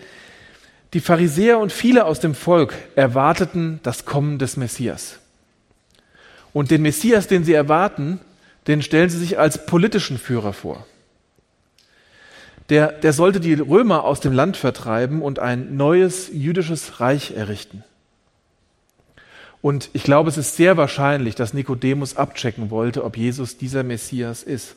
Die 0.93 0.99
Pharisäer 0.99 1.59
und 1.59 1.71
viele 1.71 2.05
aus 2.05 2.19
dem 2.19 2.35
Volk 2.35 2.73
erwarteten 2.95 3.79
das 3.83 4.05
Kommen 4.05 4.39
des 4.39 4.57
Messias. 4.57 5.19
Und 6.51 6.71
den 6.71 6.81
Messias, 6.81 7.27
den 7.27 7.43
sie 7.43 7.53
erwarten, 7.53 8.19
den 8.67 8.81
stellen 8.81 9.09
sie 9.09 9.19
sich 9.19 9.39
als 9.39 9.65
politischen 9.65 10.17
Führer 10.17 10.53
vor 10.53 10.85
der, 12.69 12.91
der 12.91 13.13
sollte 13.13 13.39
die 13.39 13.53
Römer 13.53 14.03
aus 14.03 14.19
dem 14.19 14.33
Land 14.33 14.57
vertreiben 14.57 15.21
und 15.21 15.39
ein 15.39 15.75
neues 15.75 16.29
jüdisches 16.31 16.99
Reich 16.99 17.31
errichten. 17.31 17.83
Und 19.61 19.89
ich 19.93 20.03
glaube, 20.03 20.29
es 20.29 20.37
ist 20.37 20.55
sehr 20.55 20.77
wahrscheinlich, 20.77 21.35
dass 21.35 21.53
Nikodemus 21.53 22.15
abchecken 22.15 22.69
wollte, 22.69 23.03
ob 23.03 23.17
Jesus 23.17 23.57
dieser 23.57 23.83
Messias 23.83 24.43
ist. 24.43 24.75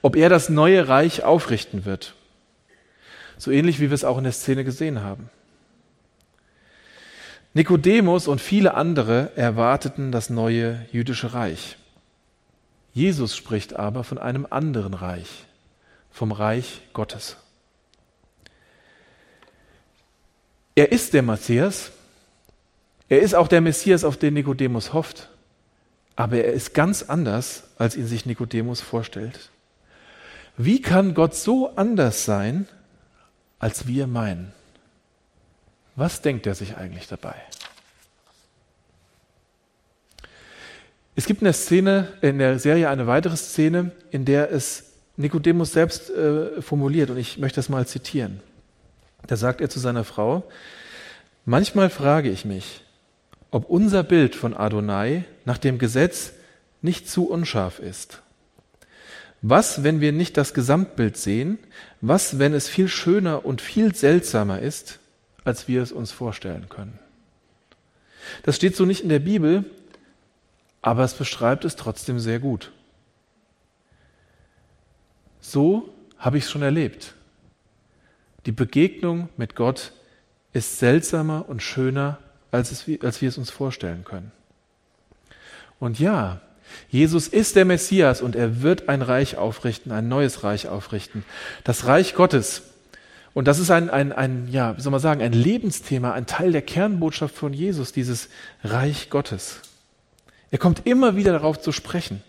Ob 0.00 0.16
er 0.16 0.28
das 0.28 0.48
neue 0.48 0.88
Reich 0.88 1.22
aufrichten 1.24 1.84
wird. 1.84 2.14
So 3.36 3.50
ähnlich 3.50 3.78
wie 3.78 3.90
wir 3.90 3.94
es 3.94 4.04
auch 4.04 4.18
in 4.18 4.24
der 4.24 4.32
Szene 4.32 4.64
gesehen 4.64 5.02
haben. 5.02 5.28
Nikodemus 7.54 8.28
und 8.28 8.40
viele 8.40 8.74
andere 8.74 9.32
erwarteten 9.34 10.12
das 10.12 10.30
neue 10.30 10.86
jüdische 10.92 11.34
Reich. 11.34 11.76
Jesus 12.92 13.36
spricht 13.36 13.76
aber 13.76 14.04
von 14.04 14.18
einem 14.18 14.46
anderen 14.48 14.94
Reich, 14.94 15.44
vom 16.18 16.32
Reich 16.32 16.80
Gottes. 16.94 17.36
Er 20.74 20.90
ist 20.90 21.14
der 21.14 21.22
Messias. 21.22 21.92
Er 23.08 23.20
ist 23.20 23.36
auch 23.36 23.46
der 23.46 23.60
Messias, 23.60 24.02
auf 24.02 24.16
den 24.16 24.34
Nikodemus 24.34 24.92
hofft. 24.92 25.28
Aber 26.16 26.38
er 26.38 26.52
ist 26.52 26.74
ganz 26.74 27.04
anders, 27.04 27.62
als 27.78 27.94
ihn 27.94 28.08
sich 28.08 28.26
Nikodemus 28.26 28.80
vorstellt. 28.80 29.50
Wie 30.56 30.82
kann 30.82 31.14
Gott 31.14 31.36
so 31.36 31.76
anders 31.76 32.24
sein, 32.24 32.66
als 33.60 33.86
wir 33.86 34.08
meinen? 34.08 34.52
Was 35.94 36.20
denkt 36.20 36.48
er 36.48 36.56
sich 36.56 36.76
eigentlich 36.76 37.06
dabei? 37.06 37.36
Es 41.14 41.26
gibt 41.26 41.42
in 41.42 41.44
der 41.44 41.52
Szene, 41.52 42.12
in 42.22 42.38
der 42.38 42.58
Serie 42.58 42.88
eine 42.88 43.06
weitere 43.06 43.36
Szene, 43.36 43.92
in 44.10 44.24
der 44.24 44.50
es 44.50 44.87
Nikodemus 45.18 45.72
selbst 45.72 46.10
äh, 46.10 46.62
formuliert, 46.62 47.10
und 47.10 47.18
ich 47.18 47.38
möchte 47.38 47.56
das 47.56 47.68
mal 47.68 47.86
zitieren. 47.86 48.40
Da 49.26 49.36
sagt 49.36 49.60
er 49.60 49.68
zu 49.68 49.80
seiner 49.80 50.04
Frau, 50.04 50.44
manchmal 51.44 51.90
frage 51.90 52.30
ich 52.30 52.44
mich, 52.44 52.84
ob 53.50 53.68
unser 53.68 54.04
Bild 54.04 54.36
von 54.36 54.54
Adonai 54.54 55.24
nach 55.44 55.58
dem 55.58 55.78
Gesetz 55.78 56.32
nicht 56.82 57.10
zu 57.10 57.28
unscharf 57.28 57.80
ist. 57.80 58.22
Was, 59.42 59.82
wenn 59.82 60.00
wir 60.00 60.12
nicht 60.12 60.36
das 60.36 60.54
Gesamtbild 60.54 61.16
sehen? 61.16 61.58
Was, 62.00 62.38
wenn 62.38 62.54
es 62.54 62.68
viel 62.68 62.88
schöner 62.88 63.44
und 63.44 63.60
viel 63.60 63.94
seltsamer 63.94 64.60
ist, 64.60 65.00
als 65.44 65.66
wir 65.66 65.82
es 65.82 65.90
uns 65.90 66.12
vorstellen 66.12 66.68
können? 66.68 66.98
Das 68.44 68.56
steht 68.56 68.76
so 68.76 68.84
nicht 68.84 69.02
in 69.02 69.08
der 69.08 69.20
Bibel, 69.20 69.64
aber 70.80 71.02
es 71.02 71.14
beschreibt 71.14 71.64
es 71.64 71.74
trotzdem 71.74 72.20
sehr 72.20 72.38
gut. 72.38 72.72
So 75.40 75.92
habe 76.18 76.38
ich 76.38 76.44
es 76.44 76.50
schon 76.50 76.62
erlebt. 76.62 77.14
Die 78.46 78.52
Begegnung 78.52 79.28
mit 79.36 79.54
Gott 79.54 79.92
ist 80.52 80.78
seltsamer 80.78 81.44
und 81.48 81.62
schöner, 81.62 82.18
als, 82.50 82.70
es, 82.72 82.84
als 83.02 83.20
wir 83.20 83.28
es 83.28 83.38
uns 83.38 83.50
vorstellen 83.50 84.04
können. 84.04 84.32
Und 85.78 85.98
ja, 85.98 86.40
Jesus 86.90 87.28
ist 87.28 87.56
der 87.56 87.64
Messias 87.64 88.20
und 88.20 88.36
er 88.36 88.62
wird 88.62 88.88
ein 88.88 89.02
Reich 89.02 89.36
aufrichten, 89.36 89.92
ein 89.92 90.08
neues 90.08 90.44
Reich 90.44 90.68
aufrichten. 90.68 91.24
Das 91.64 91.86
Reich 91.86 92.14
Gottes. 92.14 92.62
Und 93.34 93.46
das 93.46 93.58
ist 93.58 93.70
ein, 93.70 93.90
ein, 93.90 94.12
ein, 94.12 94.48
ja, 94.50 94.76
wie 94.76 94.80
soll 94.80 94.90
man 94.90 95.00
sagen, 95.00 95.22
ein 95.22 95.32
Lebensthema, 95.32 96.12
ein 96.12 96.26
Teil 96.26 96.52
der 96.52 96.62
Kernbotschaft 96.62 97.34
von 97.34 97.52
Jesus, 97.52 97.92
dieses 97.92 98.28
Reich 98.64 99.10
Gottes. 99.10 99.60
Er 100.50 100.58
kommt 100.58 100.86
immer 100.86 101.16
wieder 101.16 101.32
darauf 101.32 101.60
zu 101.60 101.72
sprechen. 101.72 102.22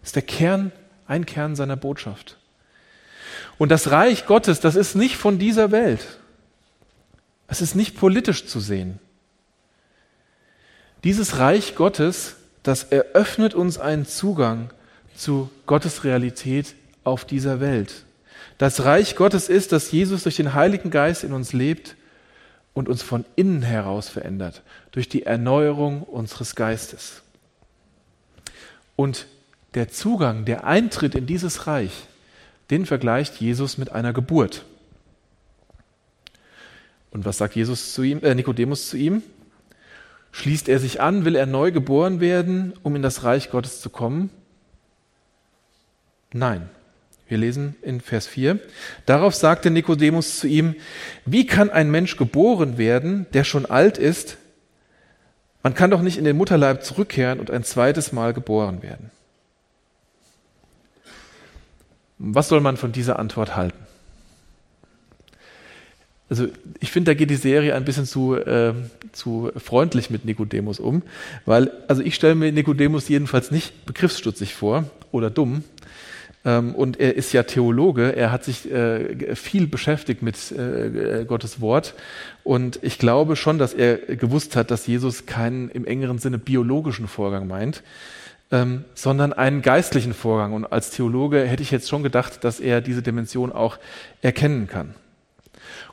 Das 0.00 0.10
ist 0.10 0.16
der 0.16 0.22
Kern, 0.22 0.72
ein 1.08 1.26
Kern 1.26 1.56
seiner 1.56 1.76
Botschaft. 1.76 2.36
Und 3.58 3.70
das 3.70 3.90
Reich 3.90 4.26
Gottes, 4.26 4.60
das 4.60 4.76
ist 4.76 4.94
nicht 4.94 5.16
von 5.16 5.38
dieser 5.40 5.72
Welt. 5.72 6.06
Es 7.48 7.60
ist 7.60 7.74
nicht 7.74 7.96
politisch 7.96 8.46
zu 8.46 8.60
sehen. 8.60 9.00
Dieses 11.02 11.38
Reich 11.38 11.74
Gottes 11.74 12.36
das 12.68 12.84
eröffnet 12.84 13.54
uns 13.54 13.78
einen 13.78 14.04
Zugang 14.04 14.70
zu 15.14 15.50
Gottes 15.64 16.04
Realität 16.04 16.74
auf 17.02 17.24
dieser 17.24 17.60
Welt. 17.60 18.04
Das 18.58 18.84
Reich 18.84 19.16
Gottes 19.16 19.48
ist, 19.48 19.72
dass 19.72 19.90
Jesus 19.90 20.24
durch 20.24 20.36
den 20.36 20.52
Heiligen 20.52 20.90
Geist 20.90 21.24
in 21.24 21.32
uns 21.32 21.54
lebt 21.54 21.96
und 22.74 22.88
uns 22.90 23.02
von 23.02 23.24
innen 23.36 23.62
heraus 23.62 24.10
verändert, 24.10 24.62
durch 24.92 25.08
die 25.08 25.22
Erneuerung 25.24 26.02
unseres 26.02 26.54
Geistes. 26.56 27.22
Und 28.96 29.26
der 29.74 29.88
Zugang, 29.88 30.44
der 30.44 30.64
Eintritt 30.64 31.14
in 31.14 31.26
dieses 31.26 31.66
Reich, 31.66 32.06
den 32.70 32.86
vergleicht 32.86 33.40
Jesus 33.40 33.78
mit 33.78 33.92
einer 33.92 34.12
Geburt. 34.12 34.64
Und 37.10 37.24
was 37.24 37.38
sagt 37.38 37.56
Jesus 37.56 37.92
zu 37.92 38.02
ihm, 38.02 38.20
äh, 38.22 38.34
Nikodemus 38.34 38.88
zu 38.88 38.96
ihm? 38.96 39.22
Schließt 40.32 40.68
er 40.68 40.78
sich 40.78 41.00
an? 41.00 41.24
Will 41.24 41.36
er 41.36 41.46
neu 41.46 41.72
geboren 41.72 42.20
werden, 42.20 42.74
um 42.82 42.94
in 42.96 43.02
das 43.02 43.24
Reich 43.24 43.50
Gottes 43.50 43.80
zu 43.80 43.90
kommen? 43.90 44.30
Nein. 46.32 46.68
Wir 47.28 47.38
lesen 47.38 47.76
in 47.82 48.00
Vers 48.00 48.26
4. 48.26 48.58
Darauf 49.04 49.34
sagte 49.34 49.70
Nikodemus 49.70 50.38
zu 50.38 50.46
ihm, 50.46 50.74
wie 51.26 51.46
kann 51.46 51.68
ein 51.68 51.90
Mensch 51.90 52.16
geboren 52.16 52.78
werden, 52.78 53.26
der 53.34 53.44
schon 53.44 53.66
alt 53.66 53.98
ist? 53.98 54.38
Man 55.62 55.74
kann 55.74 55.90
doch 55.90 56.00
nicht 56.00 56.16
in 56.16 56.24
den 56.24 56.38
Mutterleib 56.38 56.82
zurückkehren 56.82 57.38
und 57.40 57.50
ein 57.50 57.64
zweites 57.64 58.12
Mal 58.12 58.32
geboren 58.32 58.82
werden. 58.82 59.10
Was 62.18 62.48
soll 62.48 62.60
man 62.60 62.76
von 62.76 62.92
dieser 62.92 63.18
Antwort 63.18 63.56
halten? 63.56 63.78
Also 66.30 66.48
ich 66.80 66.90
finde, 66.90 67.12
da 67.12 67.14
geht 67.14 67.30
die 67.30 67.36
Serie 67.36 67.74
ein 67.74 67.84
bisschen 67.84 68.04
zu, 68.04 68.34
äh, 68.34 68.74
zu 69.12 69.50
freundlich 69.56 70.10
mit 70.10 70.24
Nikodemus 70.26 70.78
um, 70.78 71.02
weil, 71.46 71.70
also 71.88 72.02
ich 72.02 72.14
stelle 72.14 72.34
mir 72.34 72.52
Nikodemus 72.52 73.08
jedenfalls 73.08 73.50
nicht 73.50 73.86
begriffsstutzig 73.86 74.54
vor 74.54 74.84
oder 75.10 75.30
dumm. 75.30 75.64
Ähm, 76.44 76.74
und 76.74 77.00
er 77.00 77.16
ist 77.16 77.32
ja 77.32 77.44
Theologe, 77.44 78.14
er 78.14 78.30
hat 78.30 78.44
sich 78.44 78.70
äh, 78.70 79.34
viel 79.34 79.66
beschäftigt 79.66 80.22
mit 80.22 80.52
äh, 80.52 81.24
Gottes 81.26 81.60
Wort. 81.60 81.94
Und 82.44 82.78
ich 82.82 82.98
glaube 82.98 83.34
schon, 83.34 83.58
dass 83.58 83.72
er 83.72 83.96
gewusst 83.96 84.54
hat, 84.54 84.70
dass 84.70 84.86
Jesus 84.86 85.24
keinen 85.24 85.70
im 85.70 85.86
engeren 85.86 86.18
Sinne 86.18 86.38
biologischen 86.38 87.08
Vorgang 87.08 87.46
meint, 87.46 87.82
ähm, 88.50 88.84
sondern 88.94 89.32
einen 89.32 89.62
geistlichen 89.62 90.14
Vorgang. 90.14 90.52
Und 90.52 90.66
als 90.66 90.90
Theologe 90.90 91.44
hätte 91.46 91.62
ich 91.62 91.70
jetzt 91.70 91.88
schon 91.88 92.02
gedacht, 92.02 92.44
dass 92.44 92.60
er 92.60 92.80
diese 92.80 93.02
Dimension 93.02 93.52
auch 93.52 93.78
erkennen 94.22 94.66
kann. 94.66 94.94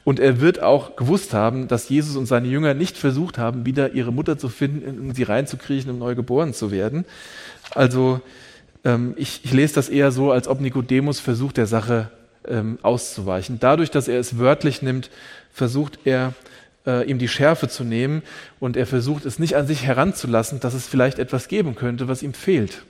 Und 0.04 0.20
er 0.20 0.40
wird 0.40 0.62
auch 0.62 0.96
gewusst 0.96 1.34
haben, 1.34 1.68
dass 1.68 1.90
Jesus 1.90 2.16
und 2.16 2.28
seine 2.28 2.48
Jünger 2.48 2.74
nicht 2.74 2.96
versucht 2.98 3.38
haben, 3.38 3.66
wieder 3.66 3.94
ihre 3.94 4.14
Mutter 4.14 4.38
zu 4.38 4.50
finden, 4.50 5.14
sie 5.14 5.24
reinzukriechen, 5.24 5.92
um 5.92 5.98
neu 5.98 6.16
geboren 6.16 6.54
zu 6.54 6.72
werden. 6.72 7.06
Also 7.72 8.22
ähm, 8.84 9.16
ich, 9.18 9.42
ich, 9.44 9.52
lese 9.52 9.74
das 9.76 9.90
eher 9.90 10.12
so, 10.12 10.32
als 10.32 10.48
ob 10.48 10.62
Nikodemus 10.62 11.20
versucht, 11.20 11.58
der 11.58 11.66
Sache 11.66 12.12
ähm, 12.48 12.78
auszuweichen. 12.84 13.60
Dadurch, 13.60 13.90
dass 13.90 14.08
er 14.08 14.20
es 14.20 14.38
wörtlich 14.38 14.82
nimmt, 14.82 15.10
versucht 15.52 16.00
er, 16.06 16.34
äh, 16.86 17.10
ihm 17.10 17.20
die 17.20 17.28
Schärfe 17.28 17.68
zu 17.68 17.84
nehmen 17.84 18.22
und 18.60 18.78
er 18.78 18.88
versucht 18.88 19.26
es 19.26 19.40
nicht 19.40 19.56
an 19.56 19.68
sich 19.68 19.84
heranzulassen, 19.84 20.60
dass 20.60 20.74
es 20.74 20.88
vielleicht 20.88 21.20
etwas 21.20 21.48
geben 21.48 21.76
könnte, 21.76 22.08
was 22.08 22.24
ihm 22.24 22.34
fehlt. 22.34 22.84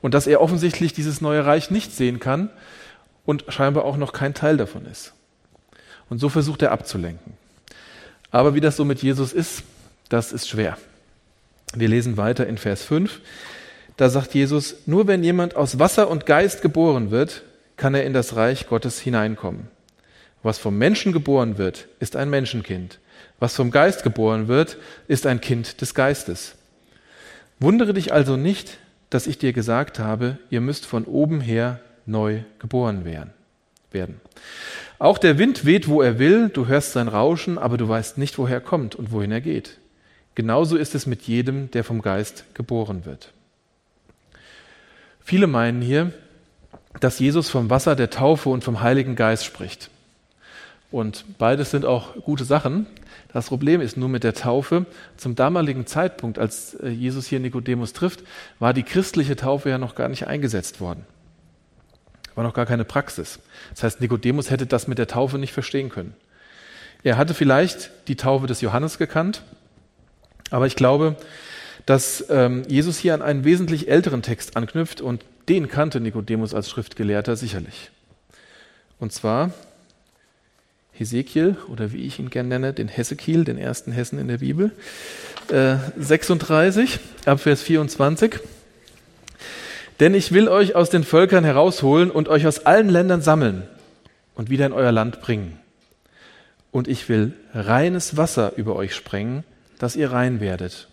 Und 0.00 0.14
dass 0.14 0.26
er 0.26 0.40
offensichtlich 0.40 0.92
dieses 0.92 1.20
neue 1.20 1.44
Reich 1.44 1.70
nicht 1.70 1.92
sehen 1.92 2.20
kann 2.20 2.50
und 3.26 3.44
scheinbar 3.48 3.84
auch 3.84 3.96
noch 3.96 4.12
kein 4.12 4.34
Teil 4.34 4.56
davon 4.56 4.86
ist. 4.86 5.12
Und 6.08 6.18
so 6.18 6.28
versucht 6.28 6.62
er 6.62 6.72
abzulenken. 6.72 7.34
Aber 8.30 8.54
wie 8.54 8.60
das 8.60 8.76
so 8.76 8.84
mit 8.84 9.02
Jesus 9.02 9.32
ist, 9.32 9.62
das 10.08 10.32
ist 10.32 10.48
schwer. 10.48 10.78
Wir 11.74 11.88
lesen 11.88 12.16
weiter 12.16 12.46
in 12.46 12.58
Vers 12.58 12.82
5. 12.82 13.20
Da 13.96 14.08
sagt 14.08 14.34
Jesus, 14.34 14.76
nur 14.86 15.06
wenn 15.06 15.22
jemand 15.22 15.56
aus 15.56 15.78
Wasser 15.78 16.08
und 16.08 16.26
Geist 16.26 16.62
geboren 16.62 17.10
wird, 17.10 17.42
kann 17.76 17.94
er 17.94 18.04
in 18.04 18.12
das 18.12 18.34
Reich 18.34 18.66
Gottes 18.68 18.98
hineinkommen. 18.98 19.68
Was 20.42 20.58
vom 20.58 20.78
Menschen 20.78 21.12
geboren 21.12 21.58
wird, 21.58 21.88
ist 21.98 22.16
ein 22.16 22.30
Menschenkind. 22.30 22.98
Was 23.38 23.54
vom 23.54 23.70
Geist 23.70 24.02
geboren 24.02 24.48
wird, 24.48 24.78
ist 25.08 25.26
ein 25.26 25.40
Kind 25.40 25.80
des 25.80 25.94
Geistes. 25.94 26.54
Wundere 27.58 27.92
dich 27.92 28.12
also 28.12 28.36
nicht, 28.36 28.78
dass 29.10 29.26
ich 29.26 29.38
dir 29.38 29.52
gesagt 29.52 29.98
habe, 29.98 30.38
ihr 30.48 30.60
müsst 30.60 30.86
von 30.86 31.04
oben 31.04 31.40
her 31.40 31.80
neu 32.06 32.40
geboren 32.58 33.04
werden. 33.04 34.20
Auch 34.98 35.18
der 35.18 35.38
Wind 35.38 35.64
weht, 35.64 35.88
wo 35.88 36.00
er 36.00 36.18
will, 36.18 36.48
du 36.48 36.66
hörst 36.66 36.92
sein 36.92 37.08
Rauschen, 37.08 37.58
aber 37.58 37.76
du 37.76 37.88
weißt 37.88 38.18
nicht, 38.18 38.38
woher 38.38 38.58
er 38.58 38.60
kommt 38.60 38.94
und 38.94 39.12
wohin 39.12 39.32
er 39.32 39.40
geht. 39.40 39.78
Genauso 40.34 40.76
ist 40.76 40.94
es 40.94 41.06
mit 41.06 41.22
jedem, 41.22 41.70
der 41.70 41.84
vom 41.84 42.02
Geist 42.02 42.44
geboren 42.54 43.04
wird. 43.04 43.32
Viele 45.20 45.46
meinen 45.46 45.82
hier, 45.82 46.12
dass 47.00 47.18
Jesus 47.18 47.50
vom 47.50 47.68
Wasser 47.68 47.96
der 47.96 48.10
Taufe 48.10 48.48
und 48.48 48.64
vom 48.64 48.80
Heiligen 48.80 49.16
Geist 49.16 49.44
spricht. 49.44 49.90
Und 50.90 51.38
beides 51.38 51.70
sind 51.70 51.84
auch 51.84 52.14
gute 52.16 52.44
Sachen. 52.44 52.86
Das 53.32 53.46
Problem 53.46 53.80
ist 53.80 53.96
nur 53.96 54.08
mit 54.08 54.24
der 54.24 54.34
Taufe. 54.34 54.86
Zum 55.16 55.36
damaligen 55.36 55.86
Zeitpunkt, 55.86 56.38
als 56.38 56.74
äh, 56.74 56.88
Jesus 56.88 57.26
hier 57.26 57.38
Nikodemus 57.38 57.92
trifft, 57.92 58.24
war 58.58 58.74
die 58.74 58.82
christliche 58.82 59.36
Taufe 59.36 59.70
ja 59.70 59.78
noch 59.78 59.94
gar 59.94 60.08
nicht 60.08 60.26
eingesetzt 60.26 60.80
worden. 60.80 61.04
War 62.34 62.42
noch 62.42 62.54
gar 62.54 62.66
keine 62.66 62.84
Praxis. 62.84 63.38
Das 63.70 63.84
heißt, 63.84 64.00
Nikodemus 64.00 64.50
hätte 64.50 64.66
das 64.66 64.88
mit 64.88 64.98
der 64.98 65.06
Taufe 65.06 65.38
nicht 65.38 65.52
verstehen 65.52 65.90
können. 65.90 66.14
Er 67.02 67.16
hatte 67.16 67.34
vielleicht 67.34 67.90
die 68.08 68.16
Taufe 68.16 68.46
des 68.46 68.60
Johannes 68.60 68.98
gekannt, 68.98 69.42
aber 70.50 70.66
ich 70.66 70.76
glaube, 70.76 71.16
dass 71.86 72.26
ähm, 72.28 72.62
Jesus 72.68 72.98
hier 72.98 73.14
an 73.14 73.22
einen 73.22 73.44
wesentlich 73.44 73.88
älteren 73.88 74.22
Text 74.22 74.56
anknüpft 74.56 75.00
und 75.00 75.24
den 75.48 75.68
kannte 75.68 76.00
Nikodemus 76.00 76.52
als 76.52 76.68
Schriftgelehrter 76.68 77.36
sicherlich. 77.36 77.90
Und 78.98 79.12
zwar 79.12 79.52
Hesekiel 81.00 81.56
oder 81.68 81.92
wie 81.92 82.06
ich 82.06 82.18
ihn 82.18 82.28
gerne 82.28 82.50
nenne, 82.50 82.72
den 82.74 82.86
Hessekiel, 82.86 83.44
den 83.44 83.56
ersten 83.56 83.90
Hessen 83.90 84.18
in 84.18 84.28
der 84.28 84.38
Bibel, 84.38 84.70
äh, 85.50 85.76
36 85.98 87.00
ab 87.24 87.40
Vers 87.40 87.62
24. 87.62 88.38
Denn 89.98 90.14
ich 90.14 90.32
will 90.32 90.48
euch 90.48 90.76
aus 90.76 90.90
den 90.90 91.02
Völkern 91.02 91.42
herausholen 91.42 92.10
und 92.10 92.28
euch 92.28 92.46
aus 92.46 92.66
allen 92.66 92.90
Ländern 92.90 93.22
sammeln 93.22 93.62
und 94.34 94.50
wieder 94.50 94.66
in 94.66 94.74
euer 94.74 94.92
Land 94.92 95.22
bringen. 95.22 95.58
Und 96.70 96.86
ich 96.86 97.08
will 97.08 97.32
reines 97.54 98.18
Wasser 98.18 98.52
über 98.56 98.76
euch 98.76 98.94
sprengen, 98.94 99.42
dass 99.78 99.96
ihr 99.96 100.12
rein 100.12 100.40
werdet. 100.40 100.88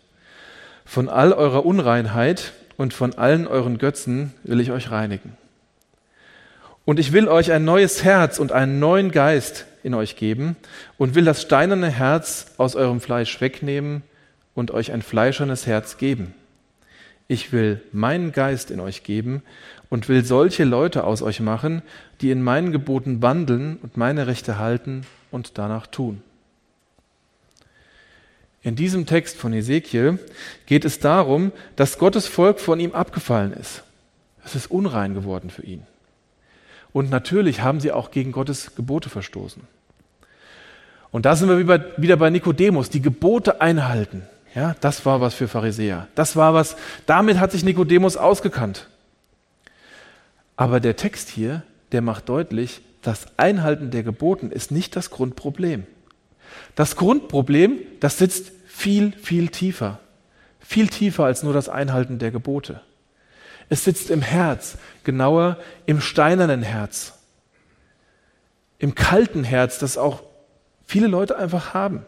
Von 0.86 1.10
all 1.10 1.34
eurer 1.34 1.66
Unreinheit 1.66 2.54
und 2.78 2.94
von 2.94 3.14
allen 3.14 3.46
euren 3.46 3.78
Götzen 3.78 4.34
will 4.44 4.62
ich 4.62 4.72
euch 4.72 4.90
reinigen. 4.90 5.36
Und 6.86 7.00
ich 7.00 7.12
will 7.12 7.28
euch 7.28 7.52
ein 7.52 7.66
neues 7.66 8.06
Herz 8.06 8.40
und 8.40 8.54
einen 8.54 8.80
neuen 8.80 9.12
Geist 9.12 9.66
in 9.88 9.96
euch 9.96 10.16
geben 10.16 10.56
und 11.00 11.16
will 11.16 11.26
das 11.26 11.42
steinerne 11.42 11.90
Herz 11.90 12.54
aus 12.58 12.76
eurem 12.76 13.02
Fleisch 13.02 13.42
wegnehmen 13.42 14.04
und 14.54 14.70
euch 14.70 14.92
ein 14.92 15.02
fleischernes 15.02 15.66
Herz 15.66 15.98
geben 15.98 16.36
ich 17.28 17.52
will 17.52 17.82
meinen 17.92 18.32
Geist 18.32 18.72
in 18.72 18.80
euch 18.80 19.04
geben 19.04 19.44
und 19.90 20.10
will 20.10 20.24
solche 20.24 20.64
Leute 20.64 21.04
aus 21.04 21.22
euch 21.22 21.40
machen, 21.40 21.82
die 22.22 22.32
in 22.32 22.42
meinen 22.42 22.72
Geboten 22.72 23.22
wandeln 23.22 23.78
und 23.82 23.98
meine 23.98 24.28
Rechte 24.28 24.58
halten 24.58 25.06
und 25.32 25.58
danach 25.58 25.88
tun. 25.88 26.22
In 28.64 28.76
diesem 28.76 29.06
Text 29.06 29.38
von 29.38 29.54
Ezekiel 29.54 30.20
geht 30.66 30.84
es 30.84 31.00
darum, 31.00 31.52
dass 31.76 32.00
Gottes 32.00 32.28
Volk 32.28 32.60
von 32.60 32.80
ihm 32.80 32.94
abgefallen 32.94 33.54
ist. 33.54 33.84
Es 34.44 34.56
ist 34.56 34.72
unrein 34.72 35.14
geworden 35.14 35.50
für 35.50 35.64
ihn. 35.64 35.84
Und 36.94 37.10
natürlich 37.10 37.62
haben 37.62 37.80
sie 37.80 37.92
auch 37.92 38.12
gegen 38.12 38.32
Gottes 38.32 38.76
Gebote 38.76 39.10
verstoßen. 39.10 39.62
Und 41.12 41.26
da 41.26 41.36
sind 41.36 41.50
wir 41.50 41.88
wieder 41.98 42.18
bei 42.18 42.30
Nikodemus, 42.30 42.90
die 42.90 43.02
Gebote 43.02 43.62
einhalten. 43.62 44.24
Ja, 44.54 44.76
das 44.82 45.06
war 45.06 45.22
was 45.22 45.34
für 45.36 45.48
Pharisäer. 45.48 46.08
Das 46.16 46.36
war 46.36 46.54
was, 46.54 46.76
damit 47.06 47.40
hat 47.40 47.52
sich 47.52 47.64
Nikodemus 47.64 48.18
ausgekannt. 48.18 48.88
Aber 50.56 50.80
der 50.80 50.96
Text 50.96 51.30
hier, 51.30 51.64
der 51.92 52.02
macht 52.02 52.28
deutlich, 52.28 52.82
das 53.02 53.28
Einhalten 53.38 53.92
der 53.92 54.04
Geboten 54.04 54.52
ist 54.52 54.72
nicht 54.72 54.96
das 54.96 55.12
Grundproblem. 55.12 55.86
Das 56.76 56.96
Grundproblem, 56.96 57.80
das 58.00 58.18
sitzt 58.18 58.52
viel, 58.66 59.12
viel 59.12 59.50
tiefer. 59.50 60.00
Viel 60.60 60.88
tiefer 60.88 61.26
als 61.26 61.44
nur 61.44 61.54
das 61.54 61.70
Einhalten 61.70 62.20
der 62.20 62.32
Gebote. 62.32 62.82
Es 63.70 63.84
sitzt 63.84 64.10
im 64.10 64.22
Herz, 64.22 64.78
genauer 65.04 65.58
im 65.86 66.02
steinernen 66.02 66.64
Herz. 66.64 67.14
Im 68.80 68.96
kalten 68.96 69.44
Herz, 69.44 69.80
das 69.80 69.98
auch 69.98 70.24
viele 70.88 71.08
Leute 71.08 71.38
einfach 71.38 71.76
haben. 71.76 72.06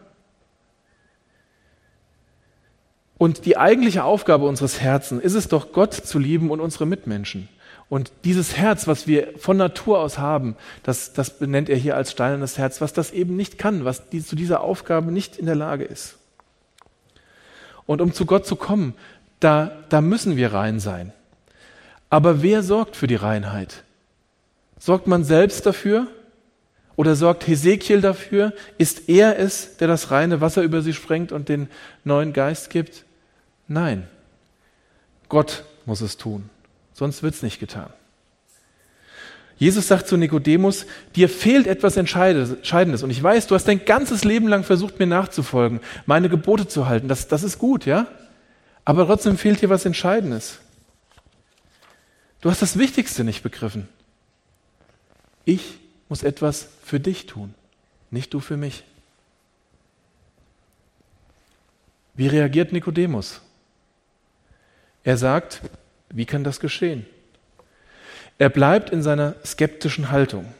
Und 3.18 3.44
die 3.44 3.58
eigentliche 3.58 4.02
Aufgabe 4.02 4.46
unseres 4.46 4.80
Herzens 4.80 5.22
ist 5.22 5.34
es 5.34 5.46
doch, 5.46 5.72
Gott 5.72 5.92
zu 5.92 6.18
lieben 6.18 6.50
und 6.50 6.58
unsere 6.58 6.86
Mitmenschen. 6.86 7.48
Und 7.90 8.12
dieses 8.24 8.56
Herz, 8.56 8.86
was 8.86 9.06
wir 9.06 9.34
von 9.36 9.56
Natur 9.56 9.98
aus 9.98 10.18
haben, 10.18 10.56
das, 10.84 11.12
das 11.12 11.38
benennt 11.38 11.68
er 11.68 11.76
hier 11.76 11.96
als 11.96 12.12
steinernes 12.12 12.56
Herz, 12.56 12.80
was 12.80 12.92
das 12.92 13.10
eben 13.10 13.36
nicht 13.36 13.58
kann, 13.58 13.84
was 13.84 14.08
die, 14.08 14.24
zu 14.24 14.36
dieser 14.36 14.62
Aufgabe 14.62 15.12
nicht 15.12 15.36
in 15.36 15.46
der 15.46 15.54
Lage 15.54 15.84
ist. 15.84 16.16
Und 17.84 18.00
um 18.00 18.14
zu 18.14 18.24
Gott 18.24 18.46
zu 18.46 18.56
kommen, 18.56 18.94
da, 19.40 19.72
da 19.88 20.00
müssen 20.00 20.36
wir 20.36 20.54
rein 20.54 20.80
sein. 20.80 21.12
Aber 22.08 22.42
wer 22.42 22.62
sorgt 22.62 22.96
für 22.96 23.06
die 23.06 23.16
Reinheit? 23.16 23.82
Sorgt 24.78 25.08
man 25.08 25.24
selbst 25.24 25.66
dafür? 25.66 26.06
Oder 26.96 27.16
sorgt 27.16 27.46
Hesekiel 27.46 28.00
dafür? 28.00 28.52
Ist 28.78 29.08
er 29.08 29.38
es, 29.38 29.76
der 29.78 29.88
das 29.88 30.10
reine 30.10 30.40
Wasser 30.40 30.62
über 30.62 30.82
sie 30.82 30.92
sprengt 30.92 31.32
und 31.32 31.48
den 31.48 31.68
neuen 32.04 32.32
Geist 32.32 32.70
gibt? 32.70 33.04
Nein. 33.68 34.08
Gott 35.28 35.64
muss 35.86 36.00
es 36.00 36.16
tun 36.16 36.50
sonst 37.00 37.22
wird 37.22 37.34
es 37.34 37.42
nicht 37.42 37.58
getan. 37.58 37.90
Jesus 39.56 39.88
sagt 39.88 40.06
zu 40.06 40.18
Nikodemus, 40.18 40.84
dir 41.16 41.30
fehlt 41.30 41.66
etwas 41.66 41.96
Entscheidendes. 41.96 43.02
Und 43.02 43.10
ich 43.10 43.22
weiß, 43.22 43.46
du 43.46 43.54
hast 43.54 43.64
dein 43.64 43.84
ganzes 43.86 44.22
Leben 44.22 44.48
lang 44.48 44.64
versucht, 44.64 44.98
mir 44.98 45.06
nachzufolgen, 45.06 45.80
meine 46.04 46.28
Gebote 46.28 46.68
zu 46.68 46.88
halten. 46.88 47.08
Das, 47.08 47.26
das 47.26 47.42
ist 47.42 47.58
gut, 47.58 47.86
ja? 47.86 48.06
Aber 48.84 49.06
trotzdem 49.06 49.38
fehlt 49.38 49.62
dir 49.62 49.70
was 49.70 49.86
Entscheidendes. 49.86 50.58
Du 52.42 52.50
hast 52.50 52.60
das 52.60 52.78
Wichtigste 52.78 53.24
nicht 53.24 53.42
begriffen. 53.42 53.88
Ich 55.46 55.78
muss 56.10 56.24
etwas 56.24 56.68
für 56.84 57.00
dich 57.00 57.24
tun, 57.26 57.54
nicht 58.10 58.34
du 58.34 58.40
für 58.40 58.58
mich. 58.58 58.84
Wie 62.14 62.26
reagiert 62.26 62.72
Nikodemus? 62.72 63.40
Er 65.04 65.16
sagt, 65.16 65.62
wie 66.10 66.26
kann 66.26 66.44
das 66.44 66.60
geschehen? 66.60 67.06
Er 68.38 68.50
bleibt 68.50 68.90
in 68.90 69.02
seiner 69.02 69.36
skeptischen 69.44 70.10
Haltung. 70.10 70.52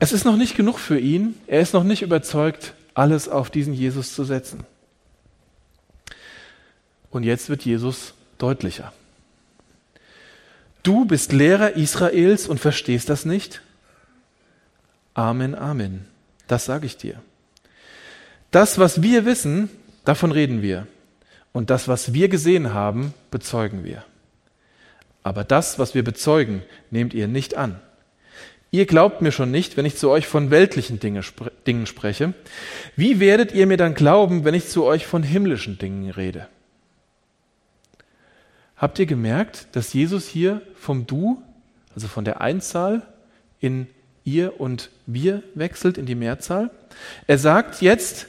Es 0.00 0.12
ist 0.12 0.24
noch 0.24 0.36
nicht 0.36 0.56
genug 0.56 0.78
für 0.78 0.98
ihn, 0.98 1.36
er 1.46 1.60
ist 1.60 1.72
noch 1.72 1.84
nicht 1.84 2.02
überzeugt, 2.02 2.74
alles 2.94 3.28
auf 3.28 3.50
diesen 3.50 3.72
Jesus 3.72 4.14
zu 4.14 4.24
setzen. 4.24 4.66
Und 7.10 7.22
jetzt 7.22 7.48
wird 7.48 7.64
Jesus 7.64 8.14
deutlicher. 8.38 8.92
Du 10.82 11.04
bist 11.04 11.32
Lehrer 11.32 11.76
Israels 11.76 12.48
und 12.48 12.58
verstehst 12.58 13.10
das 13.10 13.24
nicht? 13.24 13.62
Amen, 15.14 15.54
Amen. 15.54 16.06
Das 16.46 16.64
sage 16.64 16.86
ich 16.86 16.96
dir. 16.96 17.20
Das, 18.50 18.78
was 18.78 19.02
wir 19.02 19.24
wissen, 19.24 19.68
davon 20.04 20.32
reden 20.32 20.62
wir. 20.62 20.86
Und 21.52 21.70
das, 21.70 21.88
was 21.88 22.14
wir 22.14 22.28
gesehen 22.28 22.72
haben, 22.72 23.12
bezeugen 23.30 23.84
wir. 23.84 24.04
Aber 25.22 25.44
das, 25.44 25.78
was 25.78 25.94
wir 25.94 26.02
bezeugen, 26.02 26.62
nehmt 26.90 27.12
ihr 27.12 27.28
nicht 27.28 27.56
an. 27.56 27.80
Ihr 28.70 28.86
glaubt 28.86 29.20
mir 29.20 29.32
schon 29.32 29.50
nicht, 29.50 29.76
wenn 29.76 29.84
ich 29.84 29.96
zu 29.96 30.08
euch 30.10 30.26
von 30.26 30.50
weltlichen 30.50 31.00
Dinge, 31.00 31.22
Dingen 31.66 31.86
spreche. 31.86 32.34
Wie 32.94 33.18
werdet 33.18 33.52
ihr 33.52 33.66
mir 33.66 33.76
dann 33.76 33.94
glauben, 33.94 34.44
wenn 34.44 34.54
ich 34.54 34.68
zu 34.68 34.84
euch 34.84 35.06
von 35.06 35.24
himmlischen 35.24 35.76
Dingen 35.76 36.10
rede? 36.10 36.46
Habt 38.80 38.98
ihr 38.98 39.04
gemerkt, 39.04 39.68
dass 39.72 39.92
Jesus 39.92 40.26
hier 40.26 40.62
vom 40.74 41.06
Du, 41.06 41.42
also 41.94 42.08
von 42.08 42.24
der 42.24 42.40
Einzahl 42.40 43.02
in 43.60 43.86
ihr 44.24 44.58
und 44.58 44.88
wir 45.04 45.42
wechselt 45.54 45.98
in 45.98 46.06
die 46.06 46.14
Mehrzahl? 46.14 46.70
Er 47.26 47.36
sagt 47.36 47.82
jetzt, 47.82 48.28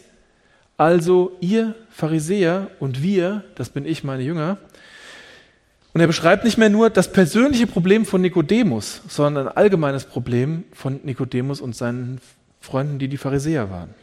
also 0.75 1.37
ihr 1.39 1.73
Pharisäer 1.89 2.69
und 2.81 3.01
wir, 3.01 3.45
das 3.55 3.69
bin 3.69 3.85
ich, 3.85 4.03
meine 4.03 4.23
Jünger. 4.23 4.57
Und 5.93 6.01
er 6.01 6.07
beschreibt 6.07 6.43
nicht 6.43 6.57
mehr 6.57 6.69
nur 6.69 6.89
das 6.89 7.13
persönliche 7.13 7.65
Problem 7.65 8.05
von 8.05 8.19
Nikodemus, 8.19 9.03
sondern 9.07 9.47
ein 9.47 9.55
allgemeines 9.55 10.03
Problem 10.03 10.65
von 10.73 10.99
Nikodemus 11.05 11.61
und 11.61 11.77
seinen 11.77 12.19
Freunden, 12.59 12.99
die 12.99 13.07
die 13.07 13.17
Pharisäer 13.17 13.69
waren. 13.69 13.93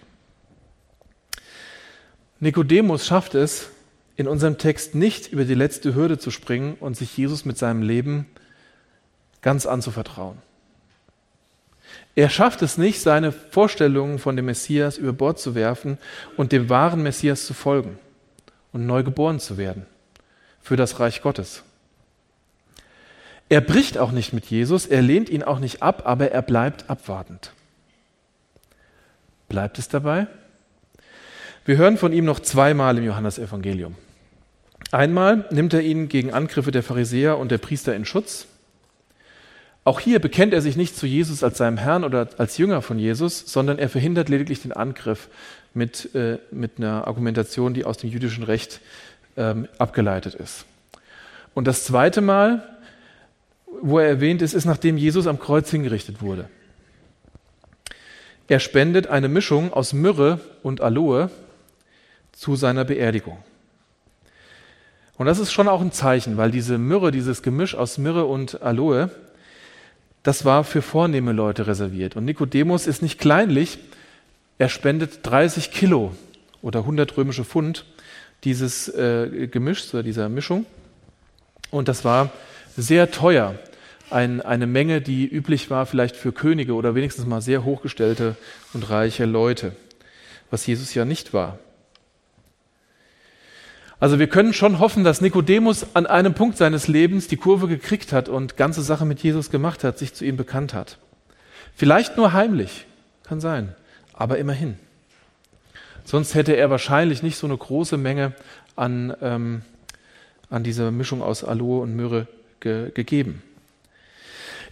Nikodemus 2.41 3.07
schafft 3.07 3.35
es, 3.35 3.69
in 4.19 4.27
unserem 4.27 4.59
Text 4.59 4.97
nicht 4.97 5.33
über 5.33 5.45
die 5.45 5.55
letzte 5.55 5.95
Hürde 5.95 6.19
zu 6.19 6.33
springen 6.33 6.77
und 6.81 6.97
sich 6.97 7.17
Jesus 7.17 7.45
mit 7.45 7.57
seinem 7.57 7.83
Leben 7.83 8.27
ganz 9.43 9.65
anzuvertrauen. 9.65 10.39
Er 12.17 12.29
schafft 12.29 12.61
es 12.63 12.79
nicht, 12.79 13.01
seine 13.01 13.31
Vorstellungen 13.31 14.19
von 14.19 14.35
dem 14.35 14.47
Messias 14.47 14.99
über 14.99 15.13
Bord 15.13 15.39
zu 15.39 15.55
werfen 15.55 15.99
und 16.37 16.51
dem 16.51 16.69
wahren 16.69 17.01
Messias 17.01 17.47
zu 17.47 17.55
folgen 17.55 17.97
und 18.73 18.87
neu 18.87 19.05
geboren 19.05 19.39
zu 19.39 19.57
werden 19.57 19.87
für 20.61 20.75
das 20.75 20.99
Reich 20.99 21.23
Gottes. 21.23 21.63
Er 23.49 23.61
bricht 23.61 23.99
auch 23.99 24.11
nicht 24.11 24.33
mit 24.33 24.47
Jesus, 24.47 24.85
er 24.85 25.01
lehnt 25.01 25.31
ihn 25.31 25.45
auch 25.45 25.61
nicht 25.61 25.81
ab, 25.81 26.03
aber 26.07 26.33
er 26.33 26.43
bleibt 26.43 26.91
abwartend. 26.91 27.53
Bleibt 29.49 29.79
es 29.79 29.87
dabei? 29.87 30.27
Wir 31.65 31.77
hören 31.77 31.99
von 31.99 32.13
ihm 32.13 32.25
noch 32.25 32.41
zweimal 32.41 32.99
im 32.99 33.05
Johannesevangelium. 33.05 33.95
Einmal 34.91 35.47
nimmt 35.51 35.75
er 35.75 35.83
ihn 35.83 36.09
gegen 36.09 36.33
Angriffe 36.33 36.71
der 36.71 36.83
Pharisäer 36.83 37.39
und 37.39 37.51
der 37.51 37.59
Priester 37.59 37.95
in 37.95 38.05
Schutz 38.05 38.47
auch 39.89 40.01
hier 40.01 40.19
bekennt 40.19 40.53
er 40.53 40.61
sich 40.61 40.77
nicht 40.77 40.99
zu 40.99 41.07
Jesus 41.07 41.43
als 41.43 41.57
seinem 41.57 41.79
Herrn 41.79 42.05
oder 42.05 42.29
als 42.37 42.59
Jünger 42.59 42.83
von 42.83 42.99
Jesus, 42.99 43.45
sondern 43.47 43.79
er 43.79 43.89
verhindert 43.89 44.29
lediglich 44.29 44.61
den 44.61 44.75
Angriff 44.75 45.31
mit, 45.73 46.15
äh, 46.15 46.41
mit 46.51 46.73
einer 46.77 47.07
Argumentation, 47.07 47.73
die 47.73 47.87
aus 47.87 47.97
dem 47.97 48.11
jüdischen 48.11 48.45
Recht 48.45 48.83
ähm, 49.39 49.67
abgeleitet 49.79 50.35
ist. 50.35 50.67
Und 51.55 51.67
das 51.67 51.85
zweite 51.85 52.21
Mal, 52.21 52.69
wo 53.81 53.99
er 53.99 54.09
erwähnt 54.09 54.43
ist, 54.43 54.53
ist, 54.53 54.67
nachdem 54.67 54.99
Jesus 54.99 55.27
am 55.27 55.39
Kreuz 55.39 55.71
hingerichtet 55.71 56.21
wurde. 56.21 56.51
Er 58.47 58.61
spendet 58.61 59.07
eine 59.07 59.31
Mischung 59.31 59.73
aus 59.73 59.95
Myrrhe 59.95 60.39
und 60.63 60.83
Aloe 60.83 61.31
zu 62.33 62.57
seiner 62.57 62.85
Beerdigung. 62.85 63.39
Und 65.19 65.27
das 65.27 65.41
ist 65.41 65.53
schon 65.53 65.69
auch 65.69 65.81
ein 65.81 65.93
Zeichen, 65.93 66.37
weil 66.37 66.53
diese 66.53 66.79
Myrrhe, 66.79 67.11
dieses 67.11 67.43
Gemisch 67.43 67.75
aus 67.75 67.99
Myrrhe 67.99 68.25
und 68.25 68.63
Aloe, 68.63 69.11
das 70.23 70.45
war 70.45 70.63
für 70.63 70.81
vornehme 70.81 71.33
Leute 71.33 71.67
reserviert. 71.67 72.15
Und 72.17 72.25
Nikodemus 72.25 72.87
ist 72.87 73.03
nicht 73.03 73.19
kleinlich, 73.19 73.79
er 74.59 74.69
spendet 74.69 75.21
30 75.25 75.73
Kilo 75.73 76.13
oder 76.63 76.81
100 76.81 77.17
römische 77.17 77.45
Pfund 77.45 77.85
dieses 78.45 78.89
äh, 78.89 79.49
Gemischs 79.49 79.93
oder 79.93 80.05
dieser 80.05 80.29
Mischung. 80.29 80.67
Und 81.71 81.89
das 81.89 82.05
war 82.05 82.31
sehr 82.77 83.11
teuer. 83.11 83.57
Ein, 84.11 84.41
eine 84.41 84.67
Menge, 84.67 85.01
die 85.01 85.27
üblich 85.27 85.69
war 85.69 85.85
vielleicht 85.87 86.17
für 86.17 86.33
Könige 86.33 86.75
oder 86.75 86.95
wenigstens 86.95 87.27
mal 87.27 87.43
sehr 87.43 87.65
hochgestellte 87.65 88.37
und 88.73 88.89
reiche 88.89 89.25
Leute, 89.25 89.73
was 90.51 90.67
Jesus 90.67 90.95
ja 90.95 91.05
nicht 91.05 91.35
war. 91.35 91.59
Also 94.01 94.19
wir 94.19 94.29
können 94.29 94.53
schon 94.53 94.79
hoffen, 94.79 95.03
dass 95.03 95.21
Nikodemus 95.21 95.97
an 95.97 96.07
einem 96.07 96.35
Punkt 96.35 96.57
seines 96.57 96.87
Lebens 96.87 97.27
die 97.27 97.37
Kurve 97.37 97.67
gekriegt 97.67 98.13
hat 98.13 98.29
und 98.29 98.57
ganze 98.57 98.83
Sache 98.83 99.05
mit 99.05 99.21
Jesus 99.23 99.51
gemacht 99.51 99.83
hat, 99.83 99.99
sich 99.99 100.15
zu 100.15 100.25
ihm 100.25 100.37
bekannt 100.37 100.73
hat. 100.73 100.99
Vielleicht 101.75 102.17
nur 102.17 102.33
heimlich, 102.33 102.87
kann 103.25 103.41
sein, 103.41 103.75
aber 104.13 104.39
immerhin. 104.39 104.79
Sonst 106.05 106.35
hätte 106.35 106.55
er 106.57 106.71
wahrscheinlich 106.71 107.23
nicht 107.23 107.37
so 107.37 107.47
eine 107.47 107.57
große 107.57 107.97
Menge 107.97 108.33
an, 108.77 109.15
ähm, 109.21 109.63
an 110.49 110.63
dieser 110.63 110.91
Mischung 110.91 111.21
aus 111.21 111.45
Aloe 111.45 111.83
und 111.83 111.97
Myrrhe 111.97 112.29
ge 112.61 112.91
gegeben. 112.93 113.43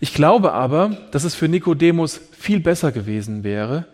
Ich 0.01 0.15
glaube 0.15 0.53
aber, 0.53 0.97
dass 1.11 1.25
es 1.25 1.35
für 1.35 1.49
Nikodemus 1.49 2.21
viel 2.39 2.61
besser 2.61 2.93
gewesen 2.93 3.45
wäre, 3.45 3.87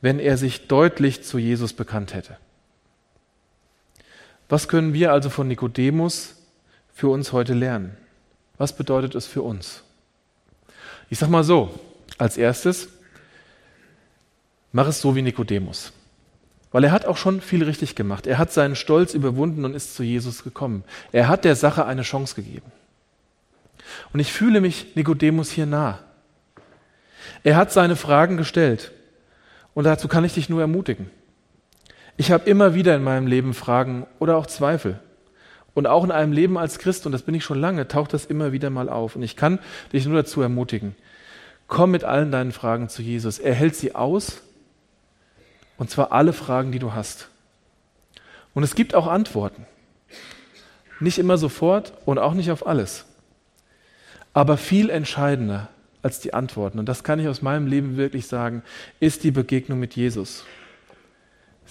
wenn 0.00 0.18
er 0.18 0.36
sich 0.36 0.66
deutlich 0.66 1.22
zu 1.22 1.38
Jesus 1.38 1.72
bekannt 1.72 2.14
hätte. 2.14 2.36
Was 4.52 4.68
können 4.68 4.92
wir 4.92 5.12
also 5.12 5.30
von 5.30 5.48
Nikodemus 5.48 6.34
für 6.92 7.08
uns 7.08 7.32
heute 7.32 7.54
lernen? 7.54 7.96
Was 8.58 8.76
bedeutet 8.76 9.14
es 9.14 9.26
für 9.26 9.40
uns? 9.40 9.82
Ich 11.08 11.18
sage 11.18 11.32
mal 11.32 11.42
so, 11.42 11.80
als 12.18 12.36
erstes, 12.36 12.88
mach 14.70 14.86
es 14.86 15.00
so 15.00 15.16
wie 15.16 15.22
Nikodemus. 15.22 15.94
Weil 16.70 16.84
er 16.84 16.92
hat 16.92 17.06
auch 17.06 17.16
schon 17.16 17.40
viel 17.40 17.64
richtig 17.64 17.94
gemacht. 17.94 18.26
Er 18.26 18.36
hat 18.36 18.52
seinen 18.52 18.76
Stolz 18.76 19.14
überwunden 19.14 19.64
und 19.64 19.72
ist 19.72 19.94
zu 19.94 20.02
Jesus 20.02 20.44
gekommen. 20.44 20.84
Er 21.12 21.28
hat 21.28 21.46
der 21.46 21.56
Sache 21.56 21.86
eine 21.86 22.02
Chance 22.02 22.34
gegeben. 22.34 22.70
Und 24.12 24.20
ich 24.20 24.34
fühle 24.34 24.60
mich 24.60 24.94
Nikodemus 24.96 25.50
hier 25.50 25.64
nah. 25.64 25.98
Er 27.42 27.56
hat 27.56 27.72
seine 27.72 27.96
Fragen 27.96 28.36
gestellt 28.36 28.92
Und 29.72 29.84
dazu 29.84 30.08
kann 30.08 30.26
ich 30.26 30.34
dich 30.34 30.50
nur 30.50 30.60
ermutigen. 30.60 31.08
Ich 32.22 32.30
habe 32.30 32.48
immer 32.48 32.72
wieder 32.72 32.94
in 32.94 33.02
meinem 33.02 33.26
Leben 33.26 33.52
Fragen 33.52 34.06
oder 34.20 34.36
auch 34.36 34.46
Zweifel. 34.46 35.00
Und 35.74 35.88
auch 35.88 36.04
in 36.04 36.12
einem 36.12 36.30
Leben 36.30 36.56
als 36.56 36.78
Christ, 36.78 37.04
und 37.04 37.10
das 37.10 37.22
bin 37.22 37.34
ich 37.34 37.42
schon 37.42 37.58
lange, 37.58 37.88
taucht 37.88 38.14
das 38.14 38.26
immer 38.26 38.52
wieder 38.52 38.70
mal 38.70 38.88
auf. 38.88 39.16
Und 39.16 39.24
ich 39.24 39.34
kann 39.34 39.58
dich 39.92 40.06
nur 40.06 40.14
dazu 40.14 40.40
ermutigen, 40.40 40.94
komm 41.66 41.90
mit 41.90 42.04
allen 42.04 42.30
deinen 42.30 42.52
Fragen 42.52 42.88
zu 42.88 43.02
Jesus. 43.02 43.40
Er 43.40 43.54
hält 43.54 43.74
sie 43.74 43.96
aus, 43.96 44.40
und 45.78 45.90
zwar 45.90 46.12
alle 46.12 46.32
Fragen, 46.32 46.70
die 46.70 46.78
du 46.78 46.92
hast. 46.92 47.28
Und 48.54 48.62
es 48.62 48.76
gibt 48.76 48.94
auch 48.94 49.08
Antworten. 49.08 49.66
Nicht 51.00 51.18
immer 51.18 51.38
sofort 51.38 51.92
und 52.06 52.20
auch 52.20 52.34
nicht 52.34 52.52
auf 52.52 52.68
alles. 52.68 53.04
Aber 54.32 54.58
viel 54.58 54.90
entscheidender 54.90 55.70
als 56.02 56.20
die 56.20 56.34
Antworten, 56.34 56.78
und 56.78 56.86
das 56.86 57.02
kann 57.02 57.18
ich 57.18 57.26
aus 57.26 57.42
meinem 57.42 57.66
Leben 57.66 57.96
wirklich 57.96 58.28
sagen, 58.28 58.62
ist 59.00 59.24
die 59.24 59.32
Begegnung 59.32 59.80
mit 59.80 59.96
Jesus. 59.96 60.44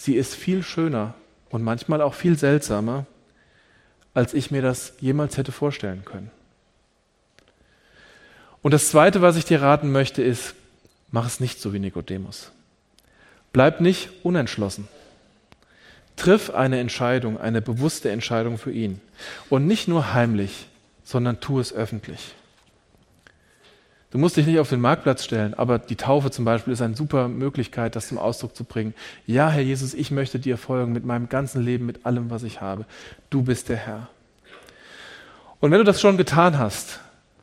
Sie 0.01 0.15
ist 0.15 0.33
viel 0.33 0.63
schöner 0.63 1.13
und 1.51 1.61
manchmal 1.61 2.01
auch 2.01 2.15
viel 2.15 2.35
seltsamer, 2.35 3.05
als 4.15 4.33
ich 4.33 4.49
mir 4.49 4.63
das 4.63 4.93
jemals 4.99 5.37
hätte 5.37 5.51
vorstellen 5.51 6.05
können. 6.05 6.31
Und 8.63 8.71
das 8.71 8.89
Zweite, 8.89 9.21
was 9.21 9.35
ich 9.35 9.45
dir 9.45 9.61
raten 9.61 9.91
möchte, 9.91 10.23
ist, 10.23 10.55
mach 11.11 11.27
es 11.27 11.39
nicht 11.39 11.61
so 11.61 11.71
wie 11.71 11.77
Nikodemus. 11.77 12.51
Bleib 13.53 13.79
nicht 13.79 14.09
unentschlossen. 14.23 14.87
Triff 16.15 16.49
eine 16.49 16.79
Entscheidung, 16.79 17.39
eine 17.39 17.61
bewusste 17.61 18.09
Entscheidung 18.09 18.57
für 18.57 18.71
ihn. 18.71 19.01
Und 19.51 19.67
nicht 19.67 19.87
nur 19.87 20.15
heimlich, 20.15 20.65
sondern 21.03 21.41
tu 21.41 21.59
es 21.59 21.71
öffentlich. 21.73 22.33
Du 24.11 24.17
musst 24.17 24.35
dich 24.35 24.45
nicht 24.45 24.59
auf 24.59 24.69
den 24.69 24.81
Marktplatz 24.81 25.23
stellen, 25.23 25.53
aber 25.53 25.79
die 25.79 25.95
Taufe 25.95 26.31
zum 26.31 26.43
Beispiel 26.43 26.73
ist 26.73 26.81
eine 26.81 26.95
super 26.95 27.29
Möglichkeit, 27.29 27.95
das 27.95 28.09
zum 28.09 28.17
Ausdruck 28.17 28.55
zu 28.55 28.65
bringen. 28.65 28.93
Ja, 29.25 29.49
Herr 29.49 29.61
Jesus, 29.61 29.93
ich 29.93 30.11
möchte 30.11 30.37
dir 30.37 30.57
folgen 30.57 30.91
mit 30.91 31.05
meinem 31.05 31.29
ganzen 31.29 31.63
Leben, 31.63 31.85
mit 31.85 32.05
allem, 32.05 32.29
was 32.29 32.43
ich 32.43 32.59
habe. 32.59 32.85
Du 33.29 33.41
bist 33.41 33.69
der 33.69 33.77
Herr. 33.77 34.09
Und 35.61 35.71
wenn 35.71 35.77
du 35.77 35.85
das 35.85 36.01
schon 36.01 36.17
getan 36.17 36.57
hast, 36.57 36.99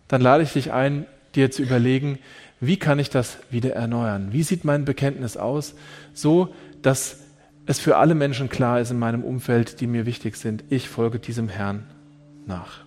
dann 0.09 0.21
lade 0.21 0.43
ich 0.43 0.53
dich 0.53 0.71
ein, 0.71 1.07
dir 1.35 1.51
zu 1.51 1.63
überlegen, 1.63 2.19
wie 2.61 2.77
kann 2.77 2.99
ich 2.99 3.09
das 3.09 3.39
wieder 3.51 3.73
erneuern? 3.73 4.29
Wie 4.33 4.43
sieht 4.43 4.65
mein 4.65 4.85
Bekenntnis 4.85 5.39
aus? 5.39 5.75
So, 6.13 6.55
dass 6.83 7.21
es 7.65 7.79
für 7.79 7.97
alle 7.97 8.15
Menschen 8.15 8.51
klar 8.51 8.81
ist 8.81 8.91
in 8.91 8.99
meinem 8.99 9.25
Umfeld, 9.25 9.81
die 9.81 9.87
mir 9.87 10.05
wichtig 10.05 10.37
sind, 10.37 10.65
ich 10.69 10.89
folge 10.89 11.19
diesem 11.19 11.49
Herrn 11.49 11.87
nach. 12.47 12.81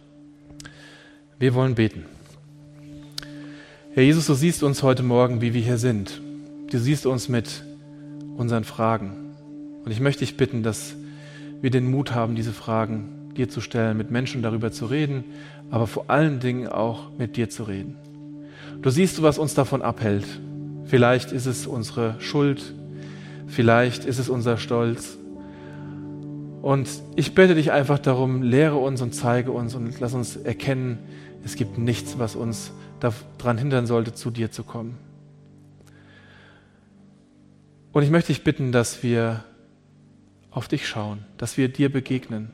Wir 1.40 1.56
wollen 1.56 1.74
beten. 1.74 2.06
Herr 3.94 4.04
Jesus, 4.04 4.28
du 4.28 4.36
siehst 4.36 4.64
uns 4.64 4.84
heute 4.84 5.04
Morgen, 5.04 5.42
wie 5.42 5.54
wir 5.54 5.60
hier 5.60 5.78
sind. 5.78 6.22
Du 6.70 6.80
siehst 6.80 7.06
uns 7.06 7.28
mit 7.28 7.66
unseren 8.38 8.64
Fragen. 8.64 9.36
Und 9.84 9.92
ich 9.92 10.00
möchte 10.00 10.22
dich 10.22 10.38
bitten, 10.38 10.64
dass 10.64 10.96
wir 11.60 11.72
den 11.72 11.92
Mut 11.92 12.16
haben, 12.16 12.36
diese 12.36 12.54
Fragen 12.54 13.34
dir 13.36 13.50
zu 13.50 13.60
stellen, 13.60 13.98
mit 13.98 14.10
Menschen 14.10 14.42
darüber 14.44 14.72
zu 14.72 14.86
reden, 14.86 15.26
aber 15.72 15.88
vor 15.88 16.06
allen 16.08 16.40
Dingen 16.40 16.70
auch 16.70 17.10
mit 17.18 17.36
dir 17.36 17.50
zu 17.50 17.64
reden. 17.64 17.98
Du 18.82 18.90
siehst, 18.90 19.22
was 19.24 19.38
uns 19.38 19.56
davon 19.56 19.82
abhält. 19.82 20.26
Vielleicht 20.86 21.34
ist 21.34 21.46
es 21.46 21.68
unsere 21.68 22.16
Schuld, 22.20 22.74
vielleicht 23.48 24.06
ist 24.06 24.20
es 24.20 24.30
unser 24.30 24.56
Stolz. 24.56 25.18
Und 26.62 26.88
ich 27.18 27.36
bitte 27.36 27.56
dich 27.56 27.74
einfach 27.74 28.00
darum, 28.00 28.42
lehre 28.42 28.78
uns 28.78 29.02
und 29.02 29.14
zeige 29.14 29.52
uns 29.52 29.76
und 29.76 30.00
lass 30.00 30.14
uns 30.14 30.38
erkennen, 30.38 30.98
es 31.44 31.58
gibt 31.58 31.78
nichts, 31.78 32.18
was 32.18 32.38
uns 32.38 32.72
daran 33.02 33.58
hindern 33.58 33.86
sollte, 33.86 34.14
zu 34.14 34.32
dir 34.32 34.52
zu 34.52 34.64
kommen. 34.64 34.98
Und 37.92 38.04
ich 38.04 38.10
möchte 38.10 38.32
dich 38.32 38.44
bitten, 38.44 38.72
dass 38.72 39.04
wir 39.04 39.44
auf 40.50 40.68
dich 40.68 40.88
schauen, 40.88 41.26
dass 41.38 41.58
wir 41.58 41.70
dir 41.70 41.92
begegnen. 41.92 42.52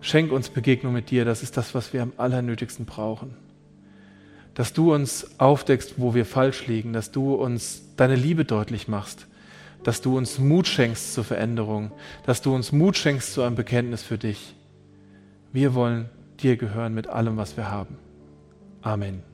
Schenk 0.00 0.32
uns 0.32 0.48
Begegnung 0.48 0.92
mit 0.92 1.10
dir, 1.10 1.24
das 1.24 1.42
ist 1.42 1.56
das, 1.56 1.74
was 1.74 1.92
wir 1.92 2.02
am 2.02 2.12
allernötigsten 2.16 2.84
brauchen. 2.84 3.34
Dass 4.54 4.72
du 4.72 4.92
uns 4.94 5.38
aufdeckst, 5.38 5.94
wo 5.96 6.14
wir 6.14 6.26
falsch 6.26 6.66
liegen, 6.66 6.92
dass 6.92 7.10
du 7.10 7.34
uns 7.34 7.82
deine 7.96 8.16
Liebe 8.16 8.44
deutlich 8.44 8.86
machst, 8.86 9.26
dass 9.82 10.00
du 10.00 10.16
uns 10.16 10.38
Mut 10.38 10.66
schenkst 10.66 11.14
zur 11.14 11.24
Veränderung, 11.24 11.90
dass 12.24 12.42
du 12.42 12.54
uns 12.54 12.72
Mut 12.72 12.96
schenkst 12.96 13.32
zu 13.32 13.42
einem 13.42 13.56
Bekenntnis 13.56 14.02
für 14.02 14.18
dich. 14.18 14.54
Wir 15.52 15.74
wollen 15.74 16.08
dir 16.40 16.56
gehören 16.56 16.94
mit 16.94 17.06
allem, 17.06 17.36
was 17.36 17.56
wir 17.56 17.70
haben. 17.70 17.96
Amen. 18.82 19.33